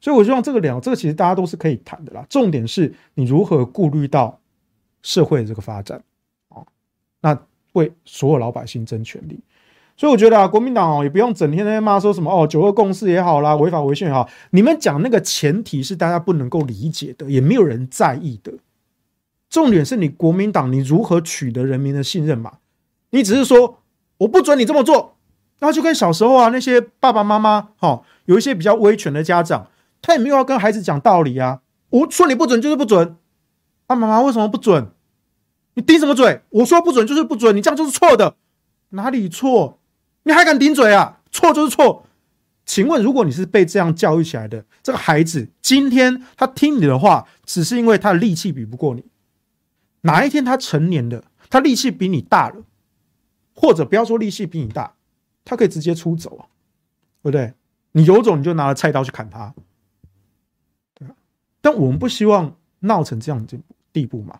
[0.03, 2.25] 所以我希望这个两，这个其实大家都是可以谈的啦。
[2.29, 4.37] 重点是你如何顾虑到
[5.01, 6.03] 社会的这个发展
[6.49, 6.61] 啊，
[7.21, 7.39] 那
[7.71, 9.39] 为所有老百姓争权利。
[9.95, 18.51] 所以我觉得啊，国民党哦，也不用整天在骂说什么哦，九二共识也好啦，违法违宪也好，你们讲那个前提是大家不能够理解的，也没有人在意的。
[19.49, 22.57] 重点是你国民党，你如何取得人民的信任嘛？
[23.11, 23.79] 你只是说
[24.17, 25.15] 我不准你这么做，
[25.59, 29.67] 那就跟小时候啊那些爸爸妈妈哈，有一些比较威权的家长，
[30.03, 31.61] 他也没有要跟孩子讲道理啊。
[31.89, 33.17] 我说你不准就是不准，
[33.87, 34.91] 啊妈妈为什么不准？
[35.73, 36.41] 你顶什么嘴？
[36.49, 38.35] 我说不准就是不准，你这样就是错的，
[38.89, 39.79] 哪里错？
[40.23, 41.21] 你还敢顶嘴啊？
[41.31, 42.05] 错就是错。
[42.65, 49.03] 请问，如果你是被这样教育起来的这个孩子，今天他听你的话，只是因为他的力气比不过你。
[50.01, 52.63] 哪一天他成年了，他力气比你大了，
[53.55, 54.93] 或者不要说力气比你大，
[55.43, 56.45] 他可以直接出走啊，
[57.21, 57.53] 对不对？
[57.93, 59.53] 你有种你就拿了菜刀去砍他，
[61.63, 63.57] 但我们不希望闹成这样的
[63.91, 64.39] 地步嘛。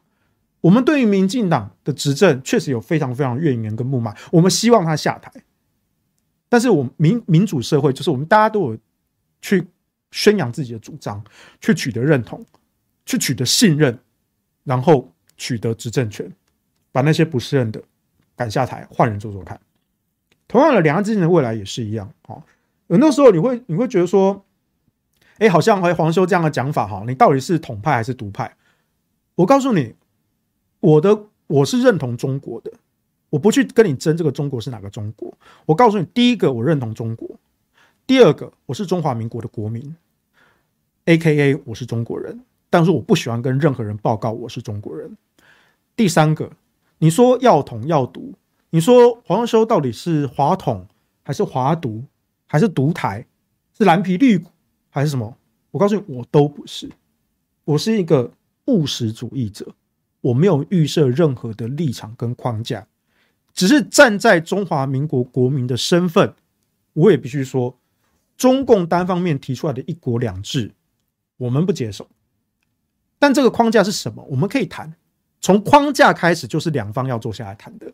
[0.62, 5.32] 我们对于民进党的执政确实有非常非常怨言跟不满，我们希望他下台。
[6.50, 8.78] 但是我民民主社会就是我们大家都有
[9.42, 9.66] 去
[10.12, 11.24] 宣扬自己的主张，
[11.60, 12.46] 去取得认同，
[13.08, 13.98] 去取得信任，
[14.64, 15.10] 然后。
[15.36, 16.32] 取得执政权，
[16.92, 17.82] 把那些不适任的
[18.36, 19.60] 赶下台，换人做做看。
[20.48, 22.38] 同样的，两岸之间的未来也是一样啊。
[22.88, 24.46] 很多时候你会你会觉得说，
[25.40, 28.56] 哎，好像黄黄修这样的讲法哈，你到底是统派还是独派？
[29.36, 29.96] 我告诉你，
[30.80, 32.72] 我的我是认同中国的，
[33.32, 35.34] 我不去跟你争这个中国是哪个中国。
[35.66, 37.30] 我告诉你，第一个我认同中国，
[38.06, 39.96] 第二个我是中华民国的国民
[41.06, 42.42] ，AKA 我是中国人。
[42.70, 45.16] 但是我不喜欢跟任何人报告我是中国人。
[45.96, 46.50] 第三个，
[46.98, 48.34] 你说要统要独，
[48.72, 50.88] 你说黄修到底是华统
[51.22, 52.04] 还是华独，
[52.48, 53.28] 还是独台，
[53.78, 54.50] 是蓝皮绿骨
[54.94, 55.36] 还是什么？
[55.72, 56.88] 我告诉你，我都不是。
[57.66, 58.32] 我是一个
[58.66, 59.74] 务实主义者，
[60.22, 62.86] 我没有预设任何的立场跟框架，
[63.56, 66.36] 只是站在中华民国国民的身份，
[66.94, 67.76] 我也必须说，
[68.38, 70.72] 中共单方面提出来的一国两制，
[71.38, 72.08] 我们不接受。
[73.18, 74.24] 但这个框架是什么？
[74.30, 74.94] 我们可以谈，
[75.42, 77.92] 从框架开始就是两方要坐下来谈的。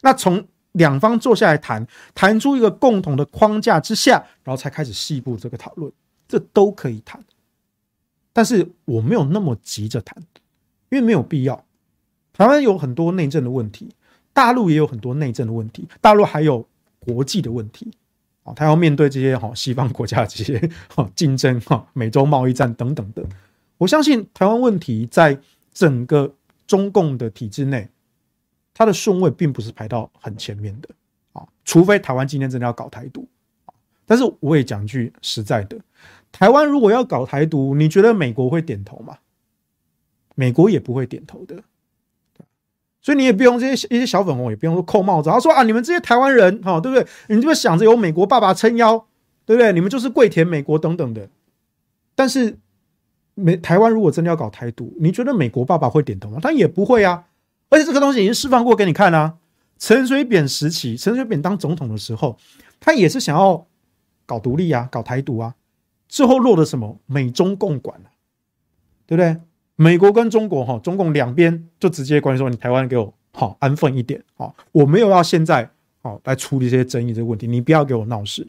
[0.00, 5.92] 那从两方坐下来谈，谈出一个共同的框架之下，然后才开始细部这个讨论，
[6.30, 7.20] 这都可以谈。
[8.32, 10.16] 但是我没有那么急着谈，
[10.88, 11.64] 因为没有必要。
[12.32, 13.92] 台湾有很多内政的问题，
[14.32, 16.64] 大陆也有很多内政的问题，大陆还有
[17.00, 17.90] 国际的问题
[18.44, 23.26] 啊，他要面对这些哈西方国家这些哈 竞争哈美洲贸易战等等的。
[23.76, 25.36] 我相信台湾问题在
[25.74, 26.32] 整个
[26.68, 27.88] 中共的体制内，
[28.72, 30.88] 它的顺位并不是排到很前面的
[31.32, 33.26] 啊，除非台湾今天真的要搞台独。
[34.06, 35.78] 但是我也讲句实在的，
[36.32, 39.18] 台湾如果要搞台独，你觉得美国会点头吗？
[40.34, 41.62] 美国也不会点头的。
[43.02, 47.06] 所以你也不用这些一些小粉红，也不用说扣帽子，他说啊，你们这些台湾人哈，对不对？
[47.28, 49.06] 你就想着有美国爸爸撑腰，
[49.44, 49.72] 对不对？
[49.72, 51.28] 你们就是跪舔美国等等的。
[52.14, 52.58] 但是。
[53.34, 56.38] 美台湾如果真的要搞台独，你觉得美国爸爸会点头吗？
[56.42, 57.24] 他也不会啊！
[57.70, 59.38] 而且这个东西已经释放过给你看啊。
[59.78, 62.36] 陈水扁时期，陈水扁当总统的时候，
[62.80, 63.66] 他也是想要
[64.26, 65.54] 搞独立啊，搞台独啊。
[66.10, 67.98] 最后落的什么美中共管，
[69.06, 69.36] 对不对？
[69.76, 75.70] 美国跟中国哈，中共两边就直接关系说，你台湾给我好安分一点啊，我没有要现在
[76.02, 78.46] 好来处理这些争议这个问题，你不要给我闹事。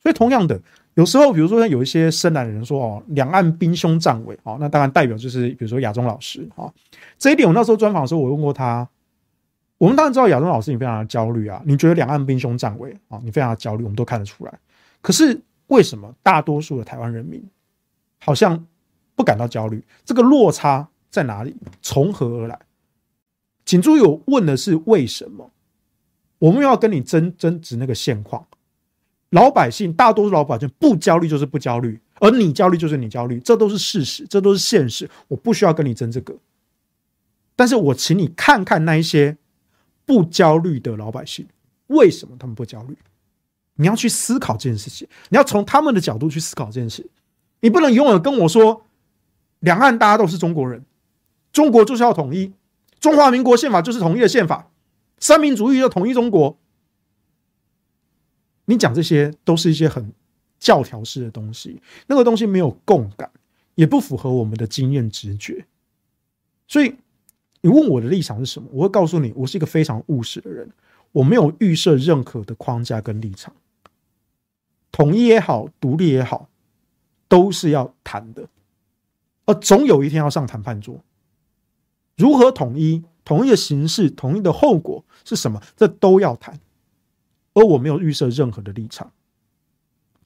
[0.00, 0.58] 所以同样的，
[0.94, 6.72] 有时候比如说有一些深蓝的人说哦，两岸兵凶战危，哦，那当然代表就是比如说亚中老师啊，
[7.18, 8.88] 这一点我那时候专访的时候我问过他，
[9.76, 14.58] 我们当然知道亚中老师你非常的焦虑啊，你觉得两岸兵凶战危啊，你非常的焦虑，我们都看得出来。
[15.02, 15.38] 可是
[15.68, 17.42] 为什么大多数的台湾人民
[18.20, 18.66] 好像？
[19.16, 21.56] 不感到焦虑，这个落差在哪里？
[21.80, 22.60] 从何而来？
[23.64, 25.52] 请注意，我问的是为什么？
[26.38, 28.46] 我们要跟你争争执那个现况。
[29.30, 35.08] 老百姓，大多数老百姓不焦虑就是不焦虑，而你焦虑就是你焦虑，这都是事实，这都是现实。
[35.28, 36.36] 我不需要跟你争这个，
[37.56, 39.38] 但是我请你看看那一些
[40.04, 41.48] 不焦虑的老百姓，
[41.86, 42.94] 为什么他们不焦虑？
[43.76, 47.08] 你要去思考这件事情，你要从他们的角度去思考这件事，
[47.60, 48.82] 你不能永远跟我说。
[49.60, 50.84] 两岸大家都是中国人，
[51.50, 52.52] 中国就是要统一，
[53.00, 54.70] 中华民国宪法就是统一的宪法，
[55.18, 56.58] 三民主义要统一中国。
[58.66, 60.12] 你讲这些都是一些很
[60.60, 63.30] 教条式的东西，那个东西没有共感，
[63.76, 65.64] 也不符合我们的经验直觉。
[66.68, 66.94] 所以
[67.62, 68.68] 你问我的立场是什么？
[68.70, 70.70] 我会告诉你，我是一个非常务实的人，
[71.12, 73.52] 我没有预设任何的框架跟立场，
[74.96, 76.48] 统一也好，独立也好，
[77.28, 78.48] 都是要谈的。
[79.44, 81.04] 而总有一天要上谈判桌，
[82.16, 83.04] 如何统一？
[83.22, 85.62] 统一的形式，统一的后果是什么？
[85.76, 86.58] 这都要谈。
[87.52, 89.12] 而我没有预设任何的立场，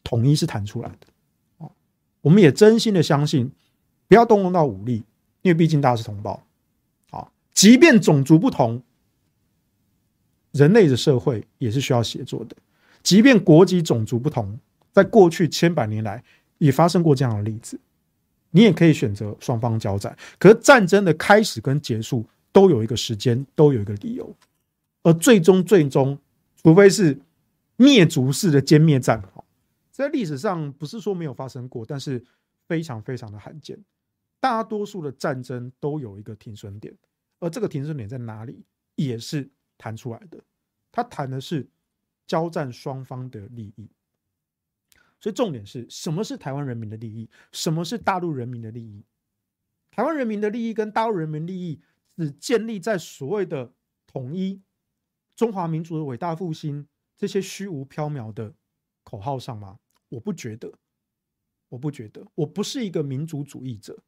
[0.05, 1.69] 统一是谈出来的。
[2.21, 3.51] 我们也真心的相信，
[4.07, 5.03] 不要动用到武力，
[5.43, 6.41] 因为毕竟大家是同胞。
[7.11, 8.81] 啊，即便种族不同，
[10.53, 12.55] 人类的社会也是需要协作的。
[13.03, 14.59] 即便国籍、种族不同，
[14.93, 16.23] 在过去千百年来
[16.59, 17.79] 也发生过这样的例子。
[18.53, 24.35] 你也可以选择双方交战，可是战争的开始跟结束都有一个时间，都有一个理由，
[25.05, 26.19] 而最终最终，
[26.61, 27.17] 除非是
[27.77, 29.23] 灭族式的歼灭战，
[29.93, 32.25] 在历史上不是说没有发生过，但是
[32.67, 33.79] 非常非常的罕见。
[34.41, 36.93] 大多数的战争都有一个停损点，
[37.39, 38.65] 而这个停损点在哪里，
[38.97, 39.49] 也是
[39.79, 40.39] 谈出来的。
[40.91, 41.69] 他谈的是
[42.31, 43.91] 交战双方的利益。
[45.19, 47.29] 所以重点是什么是台湾人民的利益？
[47.51, 49.05] 什么是大陆人民的利益？
[49.91, 51.81] 台湾人民的利益跟大陆人民利益
[52.17, 53.73] 只建立在所谓的
[54.07, 54.63] 统一、
[55.35, 58.55] 中华民族的伟大复兴这些虚无缥缈的
[59.03, 59.81] 口号上吗？
[60.09, 60.73] 我不觉得，
[61.69, 64.01] 我不觉得，我不是一个民族主义者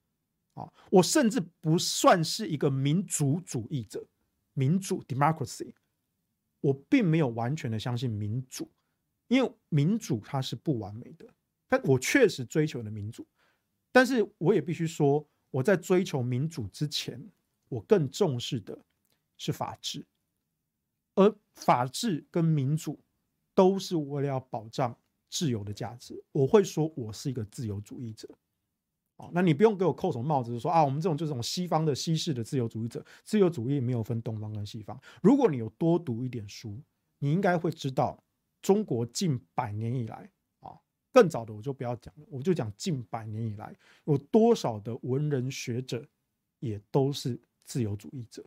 [0.55, 4.07] 啊，我甚至不算是一个民族主义者。
[4.55, 5.73] 民主 （democracy），
[6.63, 8.67] 我并没有完全的相信民主。
[9.29, 11.27] 因为民主它是不完美的，
[11.67, 13.27] 但我确实追求的民主，
[13.91, 17.27] 但是我也必须说，我在追求民主之前，
[17.71, 18.79] 我更重视的
[19.39, 20.05] 是法治，
[21.15, 23.01] 而法治跟民主
[23.55, 24.95] 都是为了要保障
[25.31, 26.23] 自由的价值。
[26.33, 28.29] 我会说我是一个自由主义者，
[29.33, 35.01] 那你不用给我扣什么帽子，说啊，我们这种就是这种西方的西式的自由主义者，自由主义没有分东方跟西方。
[35.23, 36.81] 如果你有多读一点书，
[37.19, 38.23] 你应该会知道。
[38.61, 40.79] 中国近百年以来啊，
[41.13, 46.07] 更早的我就不要讲了，我就讲近百年以来有多少的文人学者
[46.61, 48.45] 也都是自由主义者，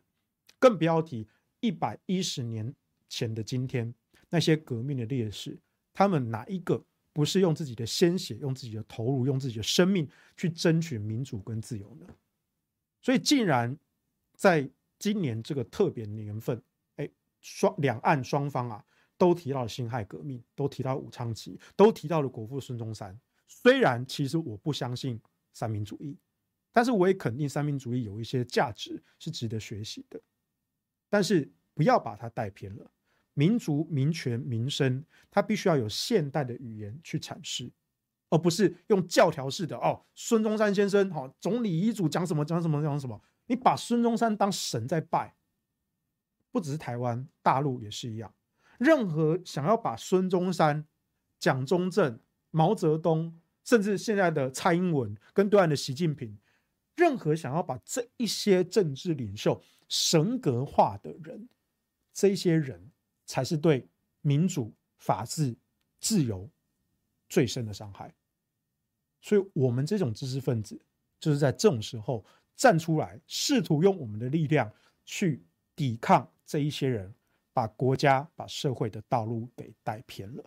[0.57, 1.27] 更不要提
[1.59, 2.73] 一百一十年
[3.09, 3.93] 前的今天
[4.29, 5.59] 那些革命的烈士，
[5.91, 6.81] 他们哪一个
[7.15, 10.05] 不是用自己的鲜血、用自己的投入、用自己的生命
[10.35, 12.05] 去争取民主跟自由呢？
[13.01, 13.77] 所以，既然
[14.35, 16.61] 在今年这个特别年份，
[16.97, 17.09] 哎，
[17.39, 18.83] 双两岸双方啊。
[19.17, 23.17] 都提到了辛亥革命，都提到武昌起义，都提到了国父孙中山。
[23.47, 25.17] 虽然其实我不相信
[25.53, 26.17] 三民主义，
[26.73, 30.21] 但是我也肯定三民主义有一些价值是值得学习的。
[31.07, 32.91] 但是不要把它带偏了，
[33.35, 37.71] 民族、民权、民生，它必须要有现代的语言去阐释，
[38.29, 40.03] 而不是用教条式的哦。
[40.15, 45.35] 孙中山先生，好，总理遗嘱讲什么讲什么讲什么，你把孙中山当神在拜，
[46.51, 48.33] 不只是台湾，大陆也是一样。
[48.79, 50.87] 任何想要把孙中山、
[51.37, 52.19] 蒋中正、
[52.51, 56.37] 毛泽东，甚至现在的蔡英文跟对岸的习近平，
[56.95, 61.49] 任何想要把这一些政治领袖神格化的人，
[62.13, 62.91] 这些人
[63.25, 63.87] 才是对
[64.21, 65.55] 民主、法治、
[65.99, 66.49] 自由
[67.27, 68.13] 最深的伤害。
[69.21, 70.79] 所以，我们这种知识分子，
[71.19, 72.23] 就是在这种时候
[72.55, 74.71] 站出来，试图用我们的力量
[75.03, 75.43] 去
[75.75, 77.13] 抵抗这一些人。
[77.55, 80.43] 把国家、把社会的道路给带偏了，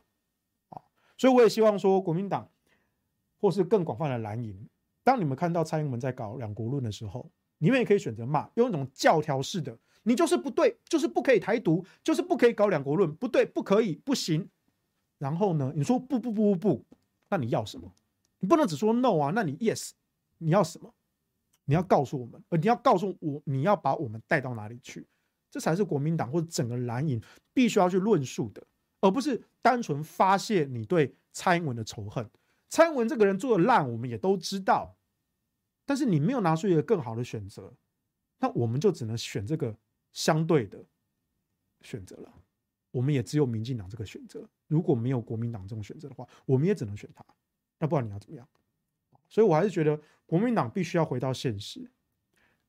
[0.68, 0.76] 啊，
[1.16, 2.46] 所以我也希望说，国民党
[3.40, 4.68] 或是更广泛的蓝营，
[5.02, 9.78] 当你们看到蔡英文在搞两国论的时候，你们也可以选择骂，用一种教条式的，
[10.08, 14.48] 你就是不对，就是不可以台独，就是不可以搞两国论，不对，不可以，不行。
[15.18, 16.86] 然后呢，你说不不不不不，
[17.28, 17.92] 那你要什么？
[18.38, 19.90] 你不能只说 no 啊，那你 yes，
[20.38, 20.94] 你要什么？
[21.66, 25.06] 你要告诉我们，呃，你要告诉我，你要把我们带到哪里去？
[25.50, 27.20] 这才是国民党或者整个蓝营
[27.52, 28.66] 必须要去论述的，
[29.02, 32.26] 而不是单纯发泄你对蔡英文的仇恨。
[32.70, 34.96] 蔡英文这个人做的烂，我们也都知道，
[35.84, 37.74] 但是你没有拿出一个更好的选择，
[38.38, 39.76] 那我们就只能选这个
[40.12, 40.84] 相对的
[41.80, 42.32] 选择了。
[42.90, 44.48] 我们也只有民进党这个选择。
[44.66, 47.24] 如果没有国民党这种选择的话，我们也只能选他。
[47.78, 48.48] 那不然你要怎么样？
[49.28, 51.90] 所以我还是觉得国民党必须要回到现实，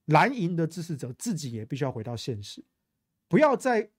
[0.06, 2.64] 蓝营的支持者自己也必须要回到现实，
[3.30, 3.90] 不要再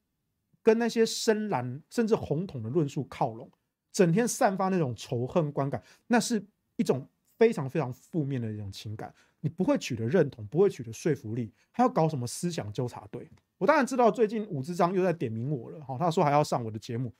[0.62, 3.50] 跟那些深蓝甚至红统的论述靠拢，
[3.90, 13.30] 整天散发那种仇恨观感，那是一种非常非常负面的一种情感，你不会取得认同，不会取得说服力，还要搞什么思想纠察队？
[13.58, 17.14] 我当然知道最近武志章又在点名我了，哈，他说还要上我的节目，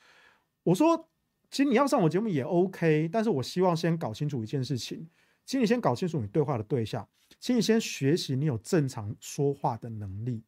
[0.63, 1.09] 我说
[1.51, 5.09] 其实你要上我节目也 OK，但是我希望先搞清楚一件事情。
[5.47, 7.09] 请你先搞清楚你对话的对象，
[7.41, 10.45] 请你先学习你有正常说话的能力。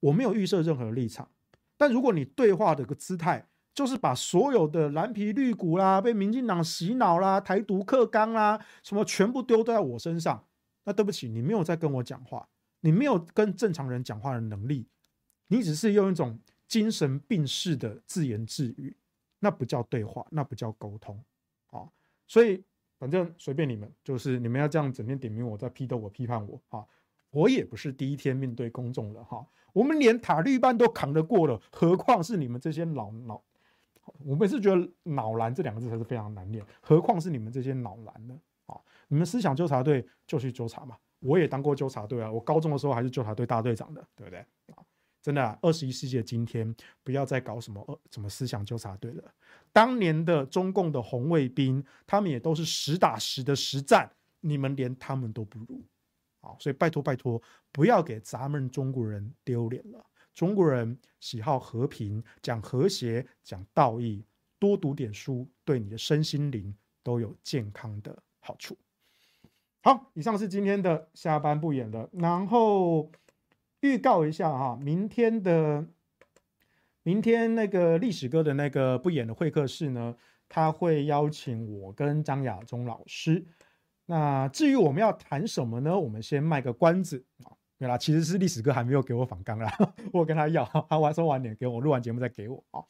[0.00, 1.30] 我没有预设任何立场，
[1.76, 3.46] 但如果你对话的个姿态
[3.78, 10.44] 就是把所有的蓝皮绿骨啦、被民进党洗脑啦、台独课纲啦什么全部丢在我身上，
[10.82, 12.48] 那对不起，你没有在跟我讲话，
[12.80, 14.88] 你没有跟正常人讲话的能力，
[15.46, 18.96] 你只是用一种精神病式的自言自语，
[19.38, 21.22] 那不叫对话，那不叫沟通
[21.70, 21.86] 啊，
[22.26, 22.64] 所以。
[23.00, 26.84] 反正随便你们，就是你们要这样整天点名我，在批斗我、批判我哈。
[27.30, 29.46] 我也不是第一天面对公众了哈。
[29.72, 33.40] 我们连塔绿班都扛得过了，何况是你们这些老老？
[34.24, 38.38] 我每次觉得“脑蓝”这两个字才是非常难念，何况是你们这些脑蓝呢？
[38.66, 38.78] 啊，
[39.08, 40.96] 你们思想纠察队就去纠察嘛。
[41.20, 44.40] 我也当过纠察队啊，我高中的时候还是纠察队大队长的，对不对？
[44.74, 44.84] 啊。
[45.20, 49.24] 真的、啊，二十一世纪的今天，不要再搞什么呃什么思想纠察队了。
[49.72, 55.82] 当年的中共的红卫兵，他们也都是实打实的实战，你们连他们都不如。
[56.40, 57.42] 好，所以拜托拜托，
[57.72, 60.06] 不要给咱们中国人丢脸了。
[60.38, 64.24] 中国人喜好和平，讲和谐，讲道义，
[64.60, 66.72] 多读点书，对你的身心灵
[67.02, 68.78] 都有健康的好处。
[69.82, 73.10] 好，以上是今天的下班不演了，然后。
[73.80, 75.86] 预告一下哈，明天的
[77.04, 80.16] 明天那个历史哥的那个不演的会客室呢，
[80.48, 83.46] 他会邀请我跟张亚中老师。
[84.06, 85.96] 那至于我们要谈什么呢？
[85.96, 89.72] 我们先卖个关子啊，对啦，其实是历史哥还没有给我访纲啦，
[90.12, 92.82] 我跟他要，他晚收晚点给我，录完节目再给我啊。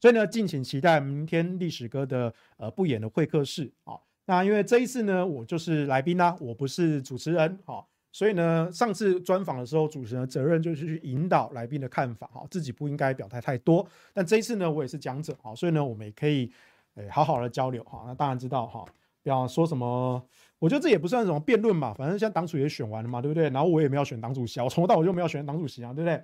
[0.00, 3.98] 所以呢，敬请期待明天历史哥的呃不演的会客室啊。
[4.26, 7.84] 那因为这一次呢，我就是来宾啦，我不是主持人哈。
[8.12, 13.84] 所以呢，上次专访的时候，主持人的责任就是去引导来宾的看法，哈，自己不应该表态太多。
[14.12, 16.52] 但这一次呢，我也是讲者，哈，所以呢，我们也可以，
[16.94, 18.04] 诶，好好的交流，哈。
[18.06, 18.84] 那当然知道，哈，
[19.22, 20.24] 不要说什么，
[20.64, 23.50] 我觉得这也不算什么辩论嘛，反正现在党主也选完了嘛，对不对？
[23.50, 26.18] 然后我也没有选党主席，我从头到尾就没有选党主席啊，对不对？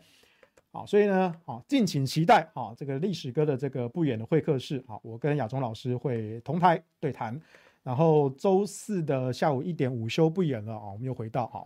[0.73, 7.39] 好，所以呢，好，敬请期待，啊，这个历史哥的这个不演的会客室，哈，我跟亚中老师会同台对谈。
[7.83, 11.61] 然后周四的下午一点午休不演了啊，我们又回到啊，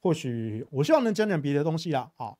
[0.00, 2.34] 或许我希望能讲点别的东西啦啊，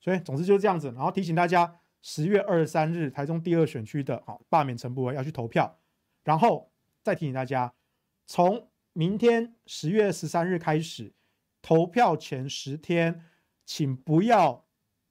[0.00, 0.92] 所以总之就是这样子。
[0.92, 1.72] 然后提醒大家，
[2.02, 5.78] 十月二十三日台中第二选区的啊罢免陈柏惟要去投票，
[6.24, 6.70] 然后
[7.02, 7.72] 再提醒大家，
[8.26, 11.12] 从明天十月十三日开始，
[11.62, 13.24] 投票前十天，
[13.64, 14.64] 请不要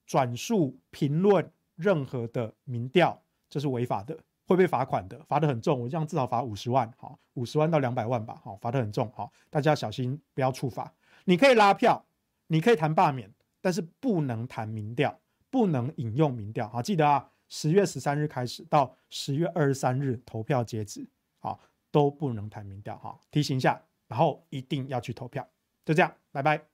[0.06, 4.18] 转述评论任何的民调，这是违法的。
[4.46, 10.92] 会被罚款的，罚得很重，我这样至少罚五十万，好，五十万到两百万吧，好，罚得很重，好，大家小心不要触法。
[11.24, 12.04] 你可以拉票，
[12.48, 15.20] 你可以谈罢免，但是不能谈民调，
[15.50, 21.08] 不能引用民调，好，记得啊，十月十三日开始到十月二十三日投票截止，
[21.38, 21.60] 好，
[21.90, 25.46] 都不能谈民调，哈，提醒一下，然后一定要去投票，
[25.84, 26.69] 就这样，拜拜。